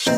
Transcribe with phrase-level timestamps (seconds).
[0.00, 0.12] Tak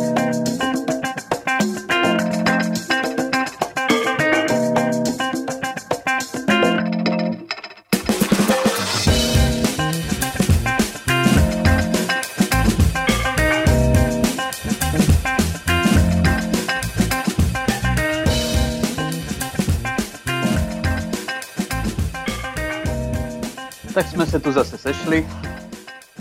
[24.07, 25.27] jsme se tu zase sešli.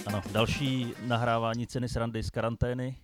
[0.05, 2.95] Ano, další nahrávání ceny srandy z karantény.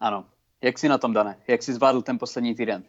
[0.00, 0.24] Ano.
[0.62, 1.36] Jak jsi na tom, Dane?
[1.48, 2.84] Jak jsi zvládl ten poslední týden?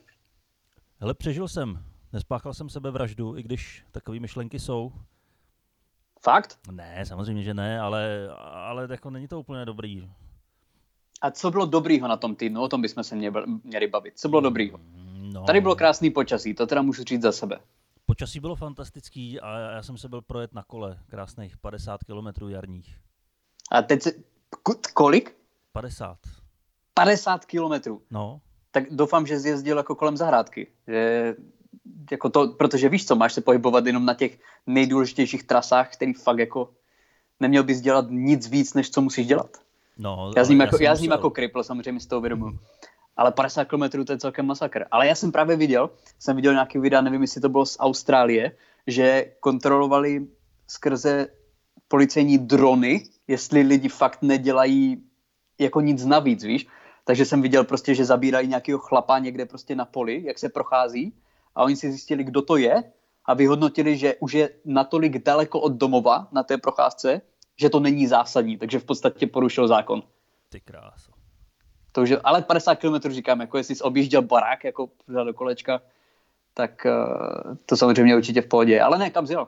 [1.00, 1.84] Hele, přežil jsem.
[2.14, 4.92] Nespáchal jsem sebevraždu, i když takové myšlenky jsou.
[6.22, 6.60] Fakt?
[6.72, 10.10] Ne, samozřejmě, že ne, ale, ale jako není to úplně dobrý.
[11.22, 12.62] A co bylo dobrýho na tom týdnu?
[12.62, 13.32] O tom bychom se mě,
[13.64, 14.20] měli bavit.
[14.20, 14.80] Co bylo dobrýho?
[15.34, 17.60] No, Tady bylo krásný počasí, to teda můžu říct za sebe.
[18.06, 23.00] Počasí bylo fantastický a já jsem se byl projet na kole krásných 50 kilometrů jarních.
[23.72, 24.12] A teď se...
[24.94, 25.38] Kolik?
[25.72, 26.18] 50.
[27.06, 28.02] 50 kilometrů.
[28.12, 28.40] No,
[28.72, 30.68] Tak doufám, že jsi jezdil jako kolem zahrádky.
[30.88, 31.36] Že
[32.12, 36.40] jako to, protože víš co, máš se pohybovat jenom na těch nejdůležitějších trasách, který fakt
[36.40, 36.70] jako
[37.40, 39.58] neměl bys dělat nic víc, než co musíš dělat.
[39.98, 40.32] no.
[40.38, 41.12] Já s ním, jako, já musel.
[41.12, 42.60] jako kripl, samozřejmě si to uvědomuji.
[43.18, 44.86] Ale 50 km to je celkem masakr.
[44.92, 48.52] Ale já jsem právě viděl, jsem viděl nějaký videa, nevím, jestli to bylo z Austrálie,
[48.88, 50.28] že kontrolovali
[50.68, 51.28] skrze
[51.88, 55.04] policejní drony, jestli lidi fakt nedělají
[55.60, 56.68] jako nic navíc, víš.
[57.08, 61.14] Takže jsem viděl prostě, že zabírají nějakého chlapa někde prostě na poli, jak se prochází
[61.56, 62.84] a oni si zjistili, kdo to je
[63.26, 67.22] a vyhodnotili, že už je natolik daleko od domova na té procházce,
[67.56, 70.04] že to není zásadní, takže v podstatě porušil zákon.
[70.50, 71.12] Ty kráso.
[71.92, 75.82] To už je, ale 50 km říkám, jako jestli jsi objížděl barák jako do kolečka,
[76.54, 78.82] tak uh, to samozřejmě určitě v pohodě.
[78.82, 79.48] Ale ne, kam jsi jel?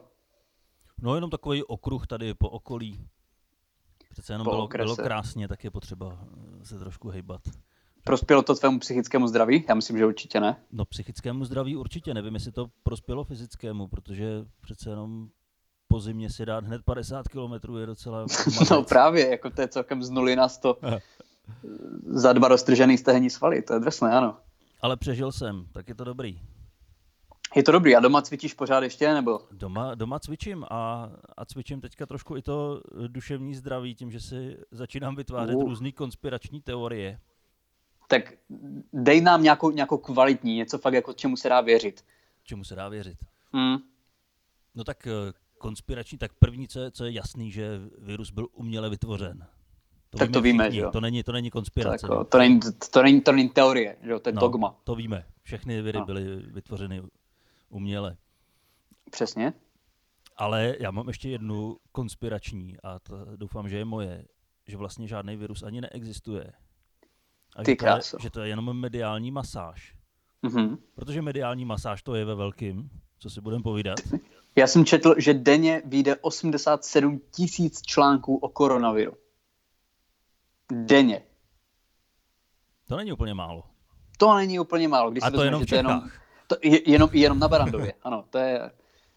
[1.02, 3.00] No jenom takový okruh tady po okolí.
[4.10, 4.84] Přece jenom bylo, okrese.
[4.84, 6.20] bylo krásně, tak je potřeba
[6.62, 7.42] eh, se trošku hejbat.
[8.04, 9.66] Prospělo to tvému psychickému zdraví?
[9.70, 10.56] Já myslím, že určitě ne.
[10.72, 15.28] No psychickému zdraví určitě, nevím, jestli to prospělo fyzickému, protože přece jenom
[15.88, 18.26] po zimě si dát hned 50 km je docela
[18.72, 20.78] No právě, jako to je celkem z nuly na 100
[22.06, 24.38] za dva roztržený stehenní svaly, to je drsné, ano.
[24.82, 26.40] Ale přežil jsem, tak je to dobrý.
[27.56, 29.40] Je to dobrý, a doma cvičíš pořád ještě, nebo?
[29.52, 34.20] Doma, doma cvičím a, a cvičím teďka trošku i to eh, duševní zdraví, tím, že
[34.20, 35.64] si začínám vytvářet Uh.
[35.64, 37.20] různé konspirační teorie.
[38.08, 38.34] Tak
[38.94, 42.06] dej nám nějakou, nějakou kvalitní, něco fakt jako čemu se dá věřit.
[42.44, 43.18] Čemu se dá věřit?
[43.54, 43.78] Hmm.
[44.76, 45.12] No tak eh,
[45.58, 49.48] konspirační, tak první, co je, co je jasný, že virus byl uměle vytvořen.
[50.18, 50.92] Tak to víme, všichni, že jo.
[50.92, 52.06] To není, to není konspirace.
[52.06, 52.60] jako, to, není,
[52.94, 54.76] to, není, to není teorie, že jo, to je no, dogma.
[54.84, 55.26] To víme.
[55.44, 56.06] Všechny viry No.
[56.06, 57.02] byly vytvořeny
[57.70, 58.18] uměle.
[59.12, 59.54] Přesně.
[60.36, 64.26] Ale já mám ještě jednu konspirační a to doufám, že je moje,
[64.68, 66.54] že vlastně žádný virus ani neexistuje.
[67.56, 69.96] A Ty že, to je, že to je jenom mediální masáž.
[70.42, 70.78] Mhm.
[70.96, 74.00] Protože mediální masáž to je ve velkým, co si budeme povídat.
[74.56, 79.14] Já jsem četl, že denně vyjde 87 tisíc článků o koronaviru.
[80.72, 81.24] Denně.
[82.88, 83.64] To není úplně málo.
[84.18, 85.12] To není úplně málo.
[85.12, 86.22] Když A to vezmeš, jenom v je jenom, Čechách.
[86.50, 87.94] To je, jenom, jenom na Barandově.
[88.04, 88.72] Ano, to je,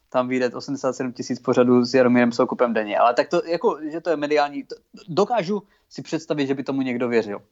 [0.08, 2.98] tam vyjde 87 tisíc pořadů s Jaromírem Soukupem denně.
[2.98, 4.74] Ale tak to, jako, že to je mediální, to,
[5.08, 7.42] dokážu si představit, že by tomu někdo věřil.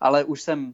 [0.00, 0.72] Ale už jsem, uh,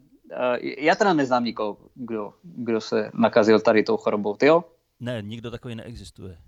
[0.78, 4.36] já teda neznám nikoho, kdo, kdo se nakazil tady tou chorobou.
[4.36, 4.64] Ty jo?
[5.00, 6.38] Ne, nikdo takový neexistuje.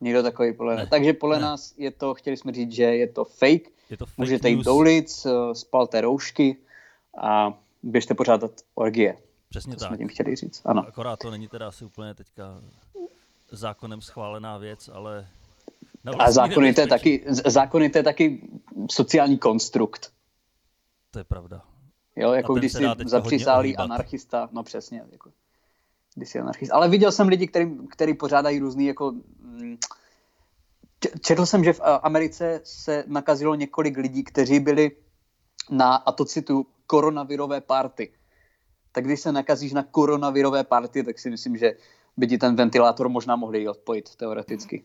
[0.00, 0.86] Někdo takový podle Ne.
[0.86, 1.42] Takže podle Ne.
[1.42, 4.64] nás je to, chtěli jsme říct, že je to fake, Je to fake Můžete jít
[4.64, 6.56] do ulic, eh, spalte roušky
[7.22, 9.16] a běžte pořádat orgie.
[9.52, 9.88] Přesně To tak.
[9.88, 10.62] jsme tím chtěli říct.
[10.64, 10.84] Ano.
[10.88, 12.60] Akorát to není teda asi úplně teďka
[13.50, 15.28] zákonem schválená věc, ale...
[16.18, 18.48] A zákony to, je taky, zákony to je taky
[18.90, 20.12] sociální konstrukt.
[21.10, 21.62] To je pravda.
[22.16, 23.84] Jo, jako když si ohýbat.
[23.84, 25.04] anarchista, no přesně.
[25.12, 25.30] Jako,
[26.14, 26.74] když jsi anarchista.
[26.74, 29.12] Ale viděl jsem lidi, který, který pořádají různý jako...
[29.40, 29.76] mm,
[31.20, 34.90] Četl jsem, že v a, Americe se nakazilo několik lidí, kteří byli
[35.70, 38.12] na, a to citu, koronavirové party.
[38.92, 41.72] Tak když se nakazíš na koronavirové party, tak si myslím, že
[42.16, 44.84] by ti ten ventilátor možná mohli i odpojit, teoreticky.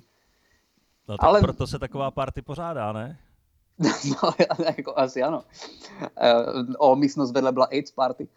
[1.07, 3.19] No tak Ale- proto se taková party pořádá, ne?
[4.24, 4.31] No,
[4.77, 5.44] jako asi ano.
[6.18, 6.33] Eh,
[6.77, 8.27] O místnost vedle byla AIDS party.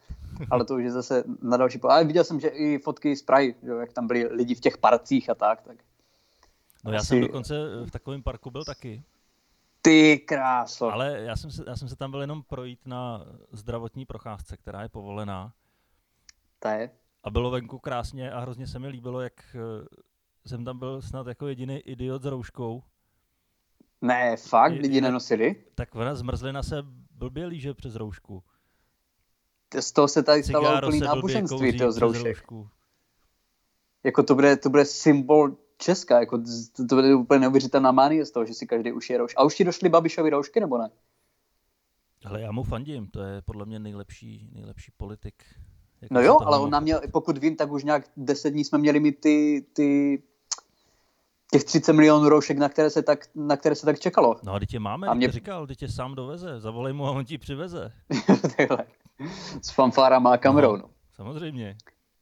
[0.50, 1.78] Ale to už je zase na další...
[1.78, 4.55] po- Ale viděl jsem, že i fotky z Prahy, že jo, jak tam byli lidi
[4.55, 5.62] v těch parcích a tak.
[5.62, 5.76] tak.
[6.84, 9.02] No já Asi- jsem dokonce v takovém parku byl taky.
[9.82, 10.92] Ty kráso.
[10.92, 14.82] Ale já jsem, se, já jsem se tam byl jenom projít na zdravotní procházce, která
[14.82, 15.52] je povolená.
[16.58, 16.90] To je.
[17.24, 19.86] A bylo venku krásně a hrozně se mi líbilo, jak eh,
[20.48, 22.82] jsem tam byl snad jako jediný idiot s rouškou.
[24.00, 25.64] Ne, fakt, lidi je- nenosili?
[25.74, 26.76] Tak ona zmrzlina se
[27.10, 28.42] blbě líže přes roušku.
[29.80, 32.24] z toho se tady stalo úplný náboženství, kouří to z roušek.
[32.24, 32.68] roušku.
[34.04, 38.30] Jako to bude, to bude symbol Česka, jako to, to bude úplně neuvěřitelná mánie z
[38.30, 39.36] toho, že si každý ušije roušky.
[39.36, 40.90] A už ti došly Babišovi roušky, nebo ne?
[42.24, 45.34] Ale já mu fandím, to je podle mě nejlepší, nejlepší politik.
[46.00, 48.78] Jak No jo, ale on nám měl, pokud vím, tak už nějak 10 dní jsme
[48.78, 50.22] měli mít ty, ty
[51.52, 54.36] těch 30 milionů roušek, na které se tak, na které se tak čekalo.
[54.42, 55.30] No a teď je máme, A mě...
[55.30, 57.92] říkal, teď je sám doveze, zavolej mu a on ti přiveze.
[58.56, 58.84] Takhle.
[59.62, 60.76] S fanfárama a kamerou.
[60.76, 60.90] No.
[61.12, 61.76] Samozřejmě.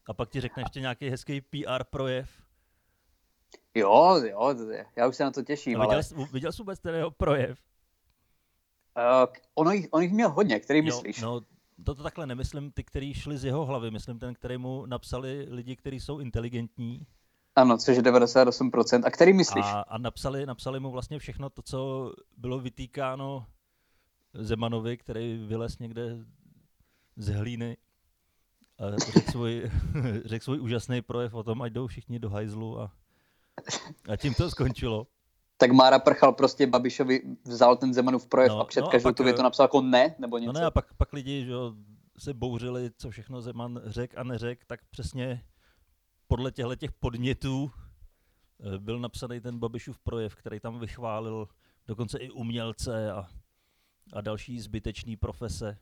[0.09, 2.29] A pak ti řekne ještě nějaký hezký PR projev.
[3.79, 4.55] Jo, jo,
[4.97, 7.11] já už se na to těším, No, ale viděl, jsi, viděl jsi vůbec ten jeho
[7.11, 7.59] projev?
[8.97, 11.19] uh, ono, jich, on jich měl hodně, který myslíš?
[11.19, 11.41] Jo, no,
[11.85, 15.47] to, to takhle nemyslím ty, který šli z jeho hlavy, myslím ten, který mu napsali
[15.51, 17.07] lidi, kteří jsou inteligentní
[17.57, 19.03] Ano, což je 98%.
[19.05, 19.65] A který myslíš?
[19.65, 23.47] a, a napsali, napsali mu vlastně všechno to, co bylo vytýkáno
[24.35, 26.19] Zemanovi, který vylez někde
[27.17, 27.77] z hlíny
[28.79, 29.71] a řekl svůj,
[30.25, 32.93] řekl svůj úžasný projev o tom, ať jdou všichni do hajzlu a,
[34.13, 35.07] a tím to skončilo.
[35.57, 39.11] Tak Mára Prchal prostě Babišovi vzal ten Zemanův projev No, a před no a každou
[39.11, 40.53] pak, tu větu eh, napsal jako ne, nebo něco.
[40.53, 41.73] No ne, a pak, pak lidi že jo,
[42.19, 45.43] se bouřili, co všechno Zeman řek a neřek, tak přesně
[46.29, 47.71] podle těchto těch podnětů
[48.75, 51.49] eh, byl napsaný ten Babišův projev, který tam vychválil
[51.87, 53.29] dokonce i umělce a,
[54.13, 55.79] a další zbytečný profese.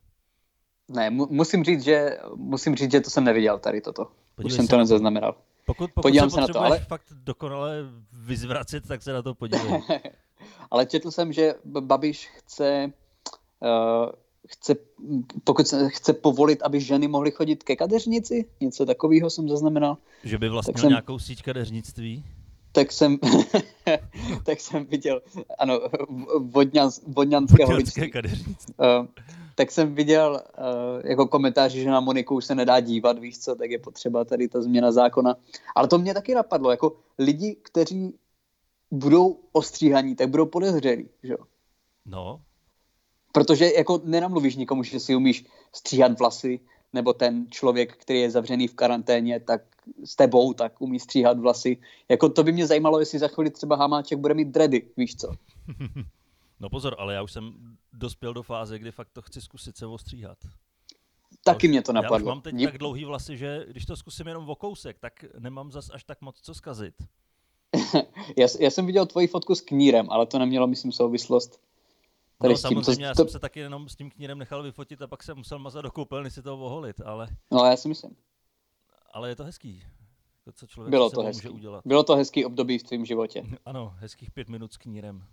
[0.88, 4.02] Ne, mu, musím říct, že musím říct, že to jsem neviděl tady toto.
[4.02, 4.82] Už Podívej jsem to na to.
[4.82, 5.34] nezaznamenal.
[5.66, 9.34] Pokud, pokud Podívám se se na to, ale- fakt dokonale vyzvracet, tak se na to
[9.34, 9.82] podívej.
[10.70, 12.92] Ale četl jsem, že Babiš chce,
[13.62, 14.10] uh,
[14.48, 14.74] chce,
[15.44, 20.38] pokud se chce povolit, aby ženy mohly chodit ke kadeřnici, něco takového jsem zaznamenal, Že
[20.38, 22.24] by vlastnil jsem- nějakou síť kadeřnictví.
[22.72, 23.18] tak jsem,
[24.44, 25.20] tak jsem viděl,
[25.58, 25.80] ano,
[26.40, 28.74] vodňan, vodňanského Vodňanské kadeřnictví.
[29.00, 29.06] Uh,
[29.56, 33.54] tak jsem viděl uh, jako komentáři, že na Moniku už se nedá dívat, víš co,
[33.54, 35.36] tak je potřeba tady ta změna zákona.
[35.74, 38.14] Ale to mě taky napadlo, jako lidi, kteří
[38.90, 41.38] budou ostříhaní, tak budou podezřelí, že jo.
[42.06, 42.40] No,
[43.36, 46.60] Protože jako nenamluvíš nikomu, že si umíš stříhat vlasy,
[46.92, 49.62] nebo ten člověk, který je zavřený v karanténě, tak
[50.04, 51.76] s tebou, tak umí stříhat vlasy.
[52.08, 55.28] Jako to by mě zajímalo, jestli za chvíli třeba Hamáček bude mít dready, víš co.
[56.60, 59.86] no pozor, ale já už jsem dospěl do fáze, kdy fakt to chci zkusit se
[59.86, 60.38] ostříhat.
[61.44, 62.28] Taky Já mě to Já už napadlo.
[62.28, 65.90] mám teď tak dlouhý vlasy, že když to zkusím jenom o kousek, tak nemám zas
[65.92, 66.94] až tak moc co zkazit.
[68.36, 71.60] Já, já jsem viděl tvoji fotku s knírem, ale to nemělo, myslím, souvislost
[72.40, 72.84] tady no s tím, co...
[72.84, 75.36] samozřejmě, já To, jsem se taky jenom s tím knírem nechal vyfotit a pak jsem
[75.36, 78.16] musel mazat do koupelny si to oholit, ale, no já si myslím.
[79.12, 79.82] ale je to hezký.
[80.44, 81.46] To, co člověk Bylo to hezký.
[81.48, 81.82] může udělat.
[81.84, 83.44] Bylo to hezký období v tvém životě.
[83.64, 85.24] Ano, hezkých pět minut s knírem.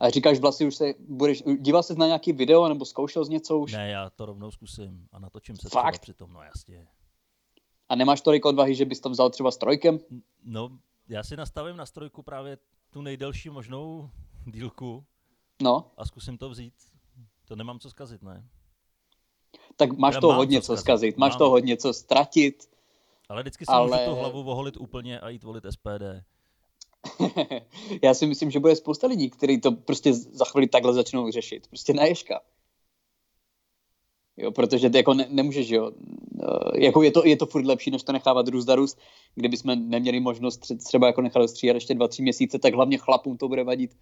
[0.00, 1.42] A říkáš, vlasy už se budeš...
[1.58, 3.72] Díval jsi na nějaký video nebo zkoušel z něco už?
[3.72, 5.92] Ne, já to rovnou zkusím a natočím se Fakt?
[5.92, 6.86] třeba přitom, no jasně.
[7.88, 9.98] A nemáš tolik odvahy, že bys to vzal třeba s trojkem?
[10.10, 12.58] N- No, já si nastavím na strojku právě
[12.90, 14.10] tu nejdelší možnou
[14.46, 15.04] dílku
[15.62, 16.74] No, a zkusím to vzít.
[17.44, 18.44] To nemám co zkazit, ne?
[19.76, 20.80] tak máš to hodně co co zkazit.
[20.84, 21.38] zkazit, máš Mám.
[21.38, 22.70] to hodně co ztratit.
[23.28, 26.02] Ale vždycky si Ale- můžu tu hlavu oholit úplně a jít volit SPD.
[28.02, 31.66] Já si myslím, že bude spousta lidí, kteří to prostě za chvíli takhle začnou řešit.
[31.68, 32.40] Prostě na ježka.
[34.36, 35.90] Jo, protože ty jako ne, nemůžeš, jo.
[36.42, 38.98] Eh, Jako je to, je to furt lepší, než to nechávat růst za růst.
[39.34, 42.98] Kdyby jsme neměli možnost tře- třeba jako nechat stříhat ještě dva, tři měsíce, tak hlavně
[42.98, 43.96] chlapům to bude vadit,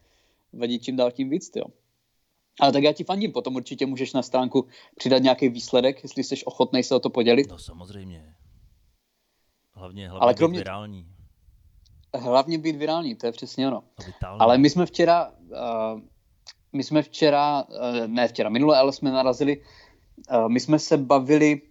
[0.53, 1.65] vadit čím dál tím víc, jo.
[2.61, 6.45] Ale tak já ti fandím, potom určitě můžeš na stránku přidat nějaký výsledek, jestli jsi
[6.45, 7.49] ochotný se o to podělit.
[7.51, 8.35] No samozřejmě.
[9.75, 11.07] Hlavně, hlavně Ale kromě- virální.
[12.15, 13.83] Hlavně být virální, to je přesně ono.
[14.07, 14.41] Vitální.
[14.41, 16.01] Ale my jsme včera, uh,
[16.73, 19.63] my jsme včera, uh, ne včera, minule, ale jsme narazili,
[20.31, 21.63] uh, my jsme se bavili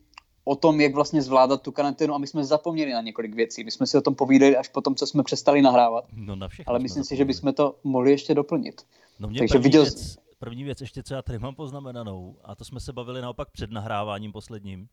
[0.44, 3.63] o tom, jak vlastně zvládat tu karanténu a my jsme zapomněli na několik věcí.
[3.63, 6.48] My jsme si o tom povídali až po tom, co jsme přestali nahrávat, No na
[6.65, 8.82] ale myslím si, že bychom to mohli ještě doplnit.
[9.20, 12.56] No mě Takže první, viděl- věc, první věc ještě, co já tady mám poznamenanou, a
[12.56, 14.88] to jsme se bavili naopak před nahráváním posledním,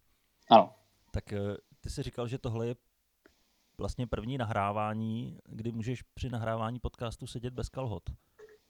[0.51, 0.71] Ano,
[1.11, 1.25] tak
[1.81, 2.75] ty jsi říkal, že tohle je
[3.79, 8.03] vlastně první nahrávání, kdy můžeš při nahrávání podcastu sedět bez kalhot.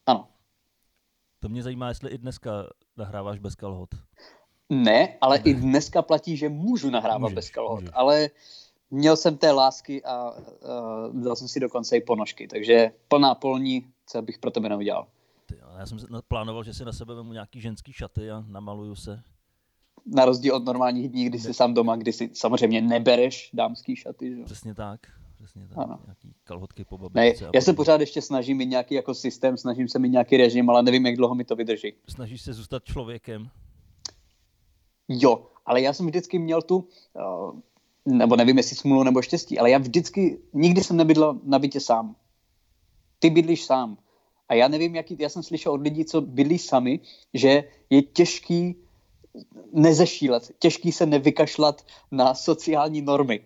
[0.07, 0.29] ano.
[1.41, 2.51] To mě zajímá, jestli i dneska
[2.97, 3.91] nahráváš bez kalhot.
[4.71, 7.91] Ne, ale i dneska platí, že můžu nahrávat Můžeš, bez kalhot, můžeš.
[7.95, 8.31] ale
[8.91, 13.87] měl jsem té lásky a uh, dal jsem si dokonce i ponožky, takže plná polní,
[14.07, 15.07] co bych pro tebe neudělal.
[15.47, 18.95] Ty, já jsem si plánoval, že si na sebe vemu nějaký ženský šaty a namaluju
[18.95, 19.23] se.
[20.07, 24.37] Na rozdíl od normálních dní, kdy jsi sám doma, kdy si samozřejmě nebereš dámský šaty.
[24.37, 24.45] Že?
[24.45, 25.01] Přesně tak.
[25.35, 25.79] Přesně tak.
[25.79, 25.99] Ano.
[26.05, 27.47] Nějaký kalhotky po Ne, babičce.
[27.47, 30.71] a já se pořád ještě snažím mít nějaký jako systém, snažím se mít nějaký režim,
[30.71, 31.93] ale nevím, jak dlouho mi to vydrží.
[32.09, 33.49] Snažíš se zůstat člověkem.
[35.09, 37.61] Jo, ale já jsem vždycky měl tu, uh,
[38.05, 42.17] nebo nevím, jestli smůlu nebo štěstí, ale já vždycky, nikdy jsem nebydlel na bytě sám.
[43.19, 43.99] Ty bydlíš sám.
[44.49, 47.01] A já nevím, jaký, já jsem slyšel od lidí, co bydlí sami,
[47.35, 48.77] že je těžký
[49.73, 53.41] nezešílet, těžký se nevykašlat na sociální normy,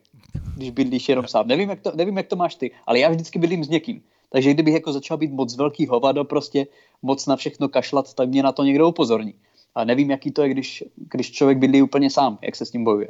[0.57, 1.49] když bydlíš jenom sám.
[1.49, 4.03] Nevím jak, to, nevím, jak to máš ty, ale já vždycky bydlím s někým.
[4.31, 6.67] Takže kdybych jako začal být moc velký hovado, prostě
[7.03, 9.35] moc na všechno kašlat, tak mě na to někdo upozorní.
[9.75, 12.85] A nevím, jaký to je, když, když člověk bydlí úplně sám, jak se s tím
[12.85, 13.09] bojuje.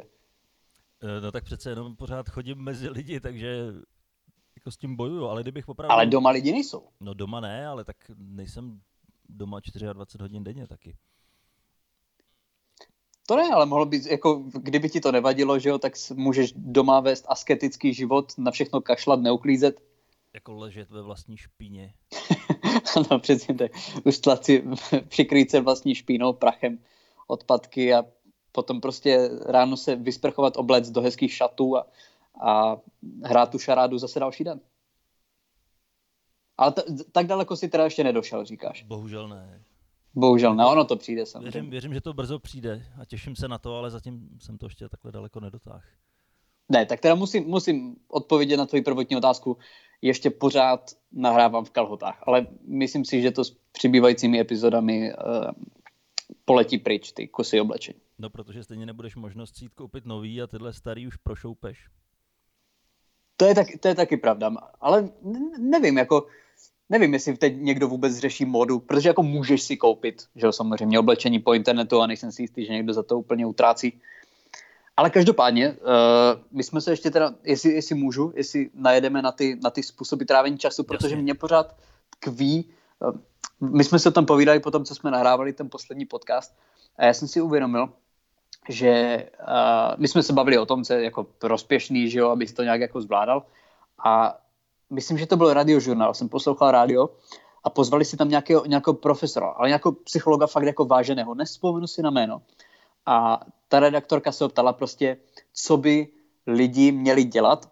[1.03, 3.65] Eh, no tak přece jenom pořád chodím mezi lidi, takže
[4.55, 5.91] jako s tím bojuju, ale kdybych opravdu...
[5.91, 6.83] Ale doma lidi nejsou.
[6.99, 8.79] No doma ne, ale tak nejsem
[9.29, 9.59] doma
[9.93, 10.97] 24 hodin denně taky.
[13.29, 16.99] To ne, ale mohlo být, jako kdyby ti to nevadilo, že jo, tak můžeš doma
[16.99, 19.81] vést asketický život, na všechno kašlat, neuklízet.
[20.33, 21.93] Jako ležet ve vlastní špíně.
[22.95, 23.71] ano, přesně tak.
[24.05, 24.63] Ustlat si,
[25.07, 26.79] přikrýt se vlastní špínou, prachem,
[27.27, 28.05] odpadky a
[28.51, 31.87] potom prostě ráno se vysprchovat oblec do hezkých šatů a,
[32.41, 32.77] a
[33.23, 34.59] hrát tu šarádu zase další den.
[36.57, 38.83] Ale t- tak daleko si teda ještě nedošel, říkáš.
[38.83, 39.63] Bohužel ne.
[40.15, 41.51] Bohužel ne, ono to přijde samozřejmě.
[41.51, 44.65] Věřím, věřím, že to brzo přijde a těším se na to, ale zatím jsem to
[44.65, 45.81] ještě takhle daleko nedotáhl.
[46.69, 49.57] Ne, tak teda musím, musím odpovědět na tvoji prvotní otázku.
[50.01, 55.51] Ještě pořád nahrávám v kalhotách, ale myslím si, že to s přibývajícími epizodami uh,
[56.45, 57.99] poletí pryč, ty kusy oblečení.
[58.19, 61.87] No, protože stejně nebudeš možnost jít koupit nový a tyhle starý už prošoupeš.
[63.37, 64.51] To je, tak, to je taky pravda,
[64.81, 65.09] ale
[65.57, 66.27] nevím, jako
[66.89, 70.99] nevím, jestli teď někdo vůbec řeší modu, protože jako můžeš si koupit, že jo, samozřejmě
[70.99, 74.01] oblečení po internetu a nejsem si jistý, že někdo za to úplně utrácí.
[74.97, 75.77] Ale každopádně, uh,
[76.51, 80.23] my jsme se ještě teda, jestli, jestli můžu, jestli najedeme na ty, na ty způsoby
[80.23, 81.23] trávení času, protože Jasně.
[81.23, 81.75] mě pořád
[82.09, 82.69] tkví,
[82.99, 83.15] uh,
[83.69, 86.57] my jsme se tam povídali po tom, co jsme nahrávali ten poslední podcast
[86.97, 87.89] a já jsem si uvědomil,
[88.69, 89.47] že uh,
[89.97, 92.81] my jsme se bavili o tom, co je jako rozpěšný, že jo, aby to nějak
[92.81, 93.43] jako zvládal
[94.05, 94.37] a
[94.89, 97.09] myslím, že to byl radiožurnál, jsem poslouchal rádio
[97.63, 102.01] a pozvali si tam nějakého, nějakého profesora, ale nějakého psychologa fakt jako váženého, nespomenu si
[102.01, 102.41] na jméno.
[103.05, 105.17] A ta redaktorka se optala prostě,
[105.53, 106.07] co by
[106.47, 107.69] lidi měli dělat,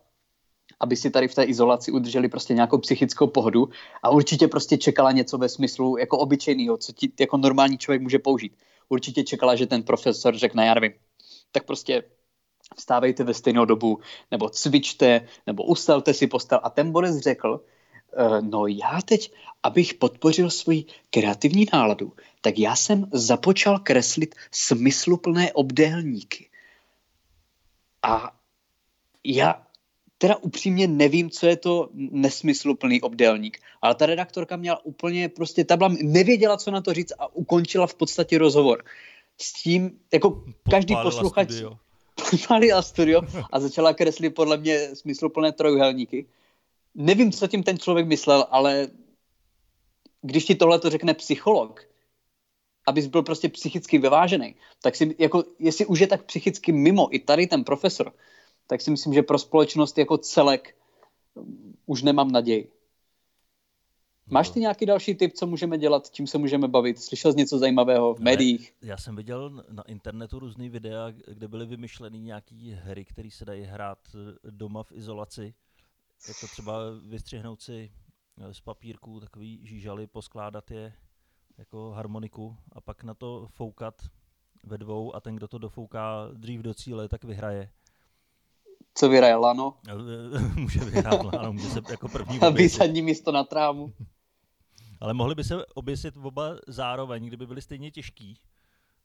[0.80, 3.70] aby si tady v té izolaci udrželi prostě nějakou psychickou pohodu
[4.04, 8.20] a určitě prostě čekala něco ve smyslu jako obyčejného, co ti jako normální člověk může
[8.20, 8.58] použít.
[8.90, 10.94] Určitě čekala, že ten profesor řekne, já nevím,
[11.52, 12.04] tak prostě
[12.76, 14.00] vstávejte ve stejnou dobu,
[14.32, 16.60] nebo cvičte, nebo ustavte si postel.
[16.64, 17.62] A ten Boris řekl,
[18.18, 19.34] e, no já teď,
[19.64, 26.50] abych podpořil svoji kreativní náladu, tak já jsem započal kreslit smysluplné obdélníky.
[28.04, 28.36] A
[29.24, 29.64] já
[30.18, 35.78] teda upřímně nevím, co je to nesmysluplný obdélník, ale ta redaktorka měla úplně prostě, ta
[35.78, 38.84] byla, nevěděla, co na to říct a ukončila v podstatě rozhovor.
[39.38, 41.78] S tím, jako každý posluchač, studio
[42.76, 43.22] a studio
[43.52, 46.26] a začala kreslit podle mě smysluplné trojuhelníky.
[46.96, 48.88] Nevím, co tím ten člověk myslel, ale
[50.22, 51.88] když ti tohle to řekne psycholog,
[52.88, 57.20] abys byl prostě psychicky vyvážený, tak si, jako, jestli už je tak psychicky mimo i
[57.20, 58.14] tady ten profesor,
[58.68, 60.76] tak si myslím, že pro společnost jako celek
[61.86, 62.72] už nemám naději.
[64.29, 67.00] Máš ty nějaký další tip, co můžeme dělat, čím se můžeme bavit?
[67.00, 68.74] Slyšel jsi něco zajímavého v médiích?
[68.81, 73.46] Ne, já jsem viděl na internetu různý videa, kde byly vymyšleny nějaký hry, které se
[73.46, 75.53] dají hrát eh, doma v izolaci.
[76.27, 76.74] Jako třeba
[77.05, 77.91] vystřihnout si
[78.41, 80.93] eh, z papírku takový žížaly, poskládat je
[81.57, 84.01] jako harmoniku a pak na to foukat
[84.63, 87.69] ve dvou a ten, kdo to dofouká dřív do cíle, tak vyhraje.
[88.93, 89.77] Co vyhraje Lano?
[90.55, 93.93] může vyhrát Lano, může se jako první A vysadní místo na trávu.
[95.00, 98.39] Ale mohli by se oběsit oba zároveň, kdyby byli stejně těžký,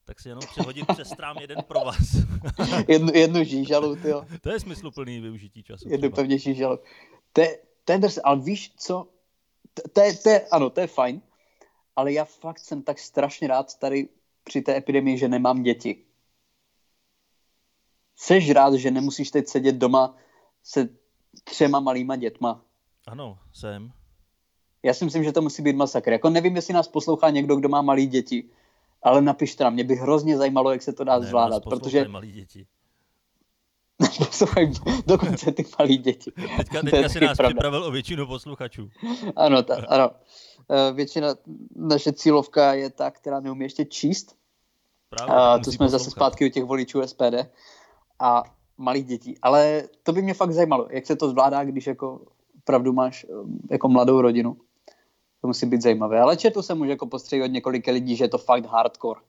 [0.05, 2.17] tak si jenom přehodit přes trám jeden pro vás.
[2.89, 4.25] jednu, jednu žížalu, tyjo.
[4.41, 5.89] To je smysluplný využití času.
[5.89, 6.17] Jednu třeba.
[6.17, 6.79] pevně žížalu.
[7.33, 9.09] To je, to je drs, ale víš co,
[9.75, 11.23] to, to, je, to je, ano, to je fajn,
[11.97, 14.09] ale já fakt jsem tak strašně rád tady
[14.45, 16.05] při té epidemii, že nemám děti.
[18.17, 20.17] Seš rád, že nemusíš teď sedět doma
[20.63, 20.89] se
[21.45, 22.65] třema malýma dětma?
[23.07, 23.93] Ano, jsem.
[24.83, 26.13] Já si myslím, že to musí být masakr.
[26.13, 28.45] Jako nevím, jestli nás poslouchá někdo, kdo má malé děti,
[29.03, 31.65] ale napište nám, mě by hrozně zajímalo, jak se to dá ne, zvládat.
[31.65, 32.67] protože malí děti.
[34.19, 34.73] Poslouchaj
[35.07, 36.33] dokonce ty malí děti.
[36.57, 37.55] Teďka, teďka si nás pravda.
[37.55, 38.91] připravil o většinu posluchačů.
[39.37, 40.11] Ano, ta, ano.
[40.71, 41.35] E, většina,
[41.77, 44.37] naše cílovka je ta, která neumí ještě číst.
[45.09, 45.91] Právě, a tu jsme poslouchat.
[45.91, 47.35] zase zpátky u těch voličů SPD
[48.19, 48.43] a
[48.79, 49.39] malých dětí.
[49.43, 52.21] Ale to by mě fakt zajímalo, jak se to zvládá, když jako
[52.63, 53.29] opravdu máš e,
[53.71, 54.57] jako mladou rodinu.
[55.43, 56.21] To musí být zajímavé.
[56.21, 59.21] Ale četl jsem už jako postřehy od několika lidí, že je to fakt hardcore.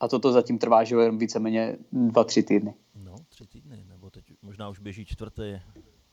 [0.00, 2.74] A toto zatím trvá, že jen víceméně dva, tři týdny.
[2.94, 5.60] No, tři týdny, nebo teď možná už běží čtvrtý.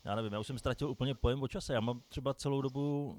[0.06, 1.74] Já nevím, já už jsem ztratil úplně pojem o čase.
[1.74, 3.16] Já mám třeba celou dobu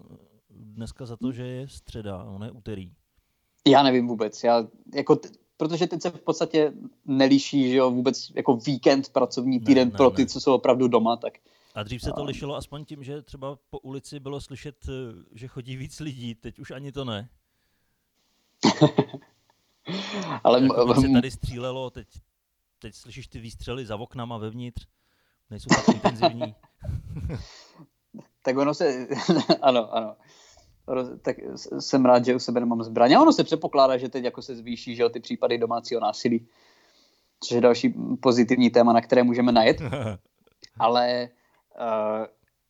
[0.51, 2.93] dneska za to, že je středa, ono je úterý.
[3.67, 4.45] Já nevím vůbec.
[4.45, 6.73] Já, jako t- protože teď se v podstatě
[7.05, 10.27] nelíší, že jo, vůbec jako víkend, pracovní týden Ne, ne, pro ty, ne.
[10.27, 11.33] co jsou opravdu doma, tak
[11.75, 14.93] A dřív se to lišilo aspoň tím, že třeba po ulici bylo slyšet, eh,
[15.33, 17.29] že chodí víc lidí, teď už ani to ne.
[20.45, 22.09] ale Jako m- se tady střílelo, teď,
[22.79, 24.87] teď slyšíš ty výstřely za oknama vevnitř,
[25.51, 26.55] nejsou tak intenzivní.
[28.43, 29.07] tak ono se,
[29.63, 30.17] ano, ano.
[31.23, 31.37] Tak
[31.79, 33.17] jsem rád, že u sebe nemám zbraně.
[33.17, 36.49] A ono se předpokládá, že teď jako se zvýší, že jo, ty případy domácího násilí.
[37.41, 39.77] Což je další pozitivní téma, na které můžeme najet.
[40.79, 41.29] Ale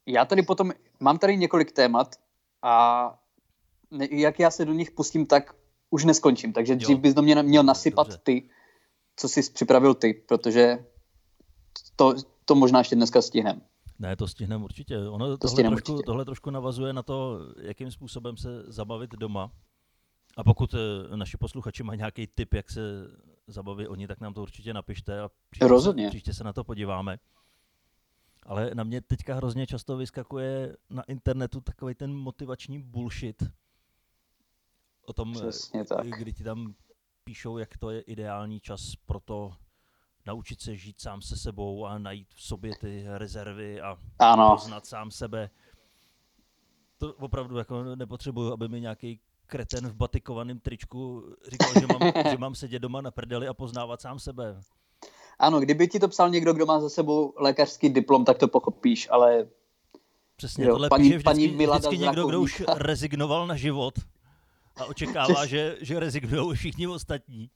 [0.07, 2.17] já tady potom, mám tady několik témat
[2.63, 3.15] a
[4.11, 5.55] jak já se do nich pustím, tak
[5.91, 6.53] už neskončím.
[6.53, 6.99] Takže dřív Jo.
[6.99, 8.21] bys do mě měl nasypat Dobře.
[8.23, 8.49] ty,
[9.17, 10.85] co jsi připravil ty, protože
[11.97, 13.63] to, to možná ještě dneska stihnem.
[13.99, 14.99] Ne, to stihneme určitě.
[14.99, 16.07] Ono tohle, stihneme trošku, určitě.
[16.07, 19.51] tohle trošku navazuje na to, jakým způsobem se zabavit doma.
[20.37, 22.81] A pokud eh, naši posluchači mají nějaký tip, jak se
[23.47, 26.09] zabaví oni, tak nám to určitě napište a příště, Rozhodně.
[26.09, 27.19] Příště se na to podíváme.
[28.49, 33.43] Ale na mě teďka hrozně často vyskakuje na internetu takový ten motivační bullshit
[35.07, 36.07] o tom, eh, Přesně tak.
[36.07, 36.75] kdy ti tam
[37.25, 39.53] píšou, jak to je ideální čas pro to
[40.27, 44.87] naučit se žít sám se sebou a najít v sobě ty rezervy a Ano, poznat
[44.87, 45.51] sám sebe.
[46.99, 52.39] To opravdu jako nepotřebuju, aby mi nějaký kreten v batikovaném tričku říkal, že mám, že
[52.39, 54.61] mám sedět doma na prdeli a poznávat sám sebe.
[55.39, 59.09] Ano, kdyby ti to psal někdo, kdo má za sebou lékařský diplom, tak to pochopíš,
[59.11, 59.47] ale
[60.37, 63.95] Přesně, Jo, tohle paní- píše vždycky, paní Milada vždycky někdo, kdo už rezignoval na život
[64.77, 67.51] a očekává, že, že rezignují všichni ostatní.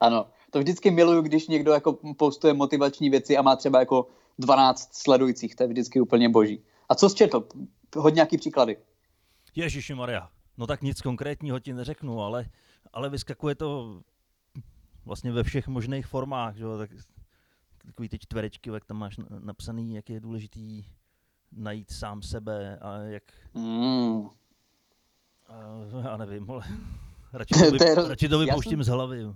[0.00, 0.26] ano.
[0.50, 5.56] To vždycky miluju, když někdo jako postuje motivační věci a má třeba jako 12 sledujících,
[5.56, 6.62] to je vždycky úplně boží.
[6.88, 7.48] A co jsi četl?
[7.96, 8.76] Hodně nějaký příklady.
[9.54, 12.46] Ježiši Maria, no tak nic konkrétního ti neřeknu, ale,
[12.92, 14.00] ale vyskakuje to
[15.04, 16.64] vlastně ve všech možných formách, že?
[16.64, 16.90] jo, tak
[17.86, 20.84] takový ty čtverečky, jak tam máš na- napsaný, jak je důležitý
[21.52, 23.22] najít sám sebe a jak,
[23.54, 24.26] Mm.
[25.46, 25.54] a,
[26.04, 26.62] já nevím, ale
[27.32, 29.20] radši to, vy, To roz- radši to vypouštím jsem- z hlavy.
[29.20, 29.34] Jo.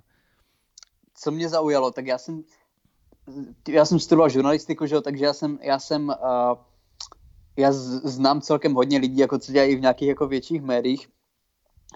[1.15, 2.45] Co mě zaujalo, tak já jsem
[3.69, 6.15] já jsem studoval žurnalistiku, že jo, takže já jsem, já jsem uh,
[7.57, 11.09] já znám celkem hodně lidí, jako co dělají v nějakých jako větších médiích.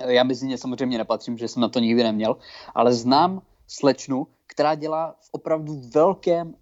[0.06, 2.36] Já mezi ně samozřejmě nepatřím, že jsem na to nikdy neměl,
[2.74, 6.54] ale znám slečnu, která dělá v opravdu velkém,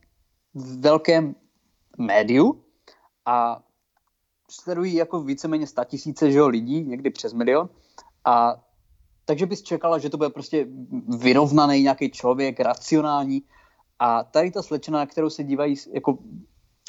[0.78, 1.34] velkém
[1.98, 2.64] médiu
[3.26, 3.62] a
[4.50, 7.68] sledují jako víceméně tisíce že jo, lidí, někdy přes milion.
[8.24, 8.64] A
[9.24, 10.66] takže bys čekala, že to bude prostě
[11.18, 13.42] vyrovnaný nějaký člověk, racionální.
[13.98, 16.18] A tady ta slečna, na kterou se dívají, jako,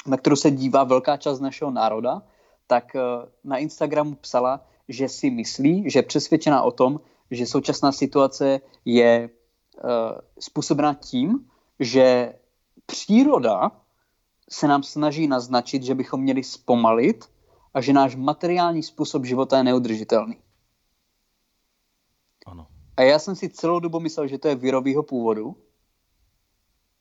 [0.06, 2.22] na kterou se dívá velká část našeho národa,
[2.66, 3.00] tak eh,
[3.44, 9.30] na Instagramu psala, že si myslí, že je přesvědčená o tom, že současná situace je
[10.40, 12.34] způsobená tím, že
[12.86, 13.70] příroda
[14.48, 17.24] se nám snaží naznačit, že bychom měli zpomalit
[17.74, 20.36] a že náš materiální způsob života je neudržitelný.
[22.46, 22.66] Ano.
[22.96, 25.56] A já jsem si celou dobu myslel, že to je virovýho původu.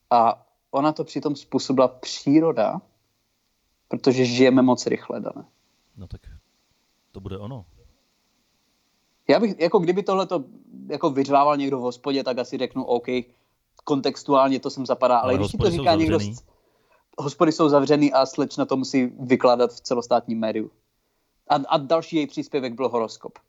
[0.10, 2.82] A ona to přitom způsobila příroda,
[3.88, 5.46] protože žijeme moc rychle, Dané.
[5.98, 6.22] No tak
[7.12, 7.66] to bude ono.
[9.28, 10.44] Já bych, jako kdyby tohle to
[10.90, 13.06] jako vyřvával někdo v hospodě, tak asi řeknu OK,
[13.84, 16.20] kontextuálně to sem zapadá, ale, Ale když ti to říká někdo...
[16.20, 16.44] z-
[17.18, 20.72] Hospody jsou zavřený a slečna to musí vykládat v celostátním médiu.
[21.50, 23.40] A, a další její příspěvek byl horoskop.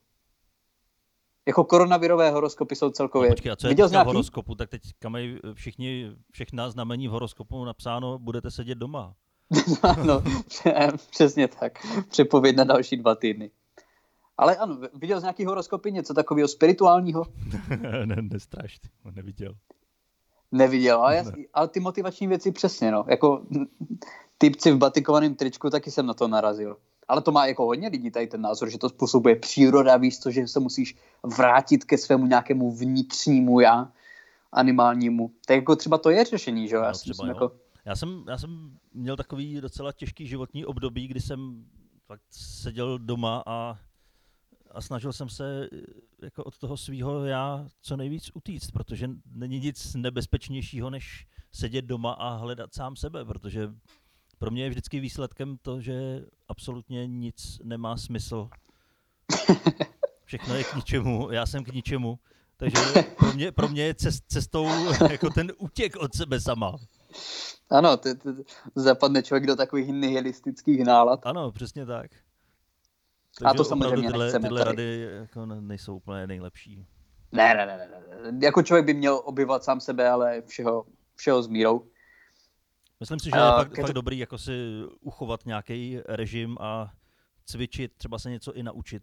[1.46, 3.28] Jako koronavirové horoskopy jsou celkově...
[3.28, 4.06] No, počkej, a co je Viděl nějaký?
[4.06, 9.14] horoskopu, tak teď mají všichni, všechna znamení v horoskopu napsáno, budete sedět doma.
[9.82, 10.22] ano,
[11.10, 11.72] přesně tak.
[12.08, 13.50] Přepověď na další dva týdny.
[14.38, 17.24] Ale ano, viděl jsi nějaký horoskopy, něco takového spirituálního?
[18.04, 19.54] ne, nestraš, ty, neviděl.
[20.52, 23.04] Neviděl, ale, já, ale ty motivační věci přesně, no.
[23.08, 23.46] Jako
[24.38, 26.76] typci v batikovaném tričku, taky jsem na to narazil.
[27.08, 30.30] Ale to má jako hodně lidí tady ten názor, že to způsobuje příroda, víš co,
[30.30, 33.92] že se musíš vrátit ke svému nějakému vnitřnímu já,
[34.52, 35.30] animálnímu.
[35.46, 36.82] Tak jako třeba to je řešení, že jo?
[36.82, 37.28] Já No, třeba jo.
[37.28, 37.52] jako,
[37.84, 41.64] Já jsem, já jsem měl takový docela těžký životní období, kdy jsem
[42.06, 43.78] fakt seděl doma a,
[44.74, 45.78] a snažil jsem se eh,
[46.22, 52.12] jako od toho svého já co nejvíc utíct, protože není nic nebezpečnějšího, než sedět doma
[52.12, 53.70] a hledat sám sebe, protože
[54.38, 58.48] pro mě je vždycky výsledkem to, že absolutně nic nemá smysl.
[60.24, 62.18] Všechno je k ničemu, já jsem k ničemu
[62.56, 64.68] Takže pro mě, pro mě je cest, cestou
[65.10, 66.76] jako ten útěk od sebe sama.
[67.70, 68.28] Ano, ty, ty,
[68.74, 71.20] zapadne člověk do takových nihilistických nálad.
[71.22, 72.10] Ano, přesně tak.
[73.38, 74.70] Takže a to samozřejmě tyhle, nechceme tyhle tady.
[74.70, 76.86] rady jako nejsou úplně nejlepší.
[77.32, 77.88] Ne, ne, ne,
[78.32, 78.46] ne.
[78.46, 81.86] Jako člověk by měl obyvat sám sebe, ale všeho, všeho s mírou.
[83.00, 86.92] Myslím si, že je fakt, ke- fakt dobrý jako si uchovat nějaký režim a
[87.44, 89.02] cvičit, třeba se něco i naučit.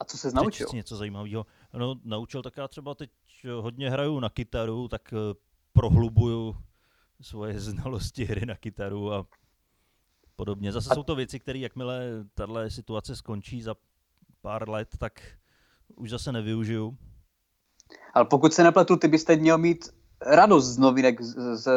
[0.00, 0.66] A co se naučil?
[0.72, 1.46] Něco zajímavého.
[1.72, 3.10] No, naučil tak já třeba teď
[3.60, 5.34] hodně hraju na kytaru, tak eh,
[5.72, 6.56] prohlubuju
[7.20, 9.26] svoje znalosti hry na kytaru a
[10.36, 10.72] podobně.
[10.72, 13.74] Zase A- jsou to věci, které jakmile tahle situace skončí za
[14.40, 15.22] pár let, tak
[15.96, 16.96] už zase nevyužiju.
[18.14, 19.88] Ale pokud se nepletu, ty byste měl mít
[20.20, 21.70] radost z novinek z, z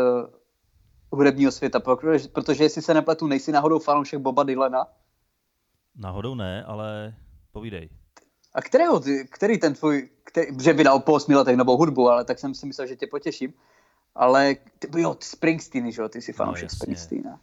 [1.11, 4.87] hudebního světa, protože, protože jestli se nepletu, nejsi náhodou fanoušek Boba Dylana.
[5.95, 7.15] Náhodou ne, ale
[7.51, 7.89] povídej.
[8.53, 12.25] A kterého, ty, který ten tvůj, který, že vydal po osmi letech novou hudbu, ale
[12.25, 13.53] tak jsem si myslel, že tě potěším.
[14.15, 16.77] Ale ty, jo, ty Springsteen, že jo, ty jsi fanoušek jasně.
[16.77, 17.39] Springsteena.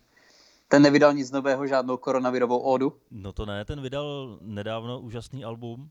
[0.69, 5.91] Ten nevydal nic nového, žádnou koronavirovou ódu, No to ne, ten vydal nedávno úžasný album,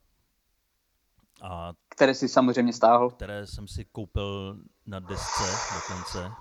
[1.42, 3.10] a které si samozřejmě stáhl.
[3.10, 5.44] které jsem si koupil na desce
[5.76, 6.32] dokonce.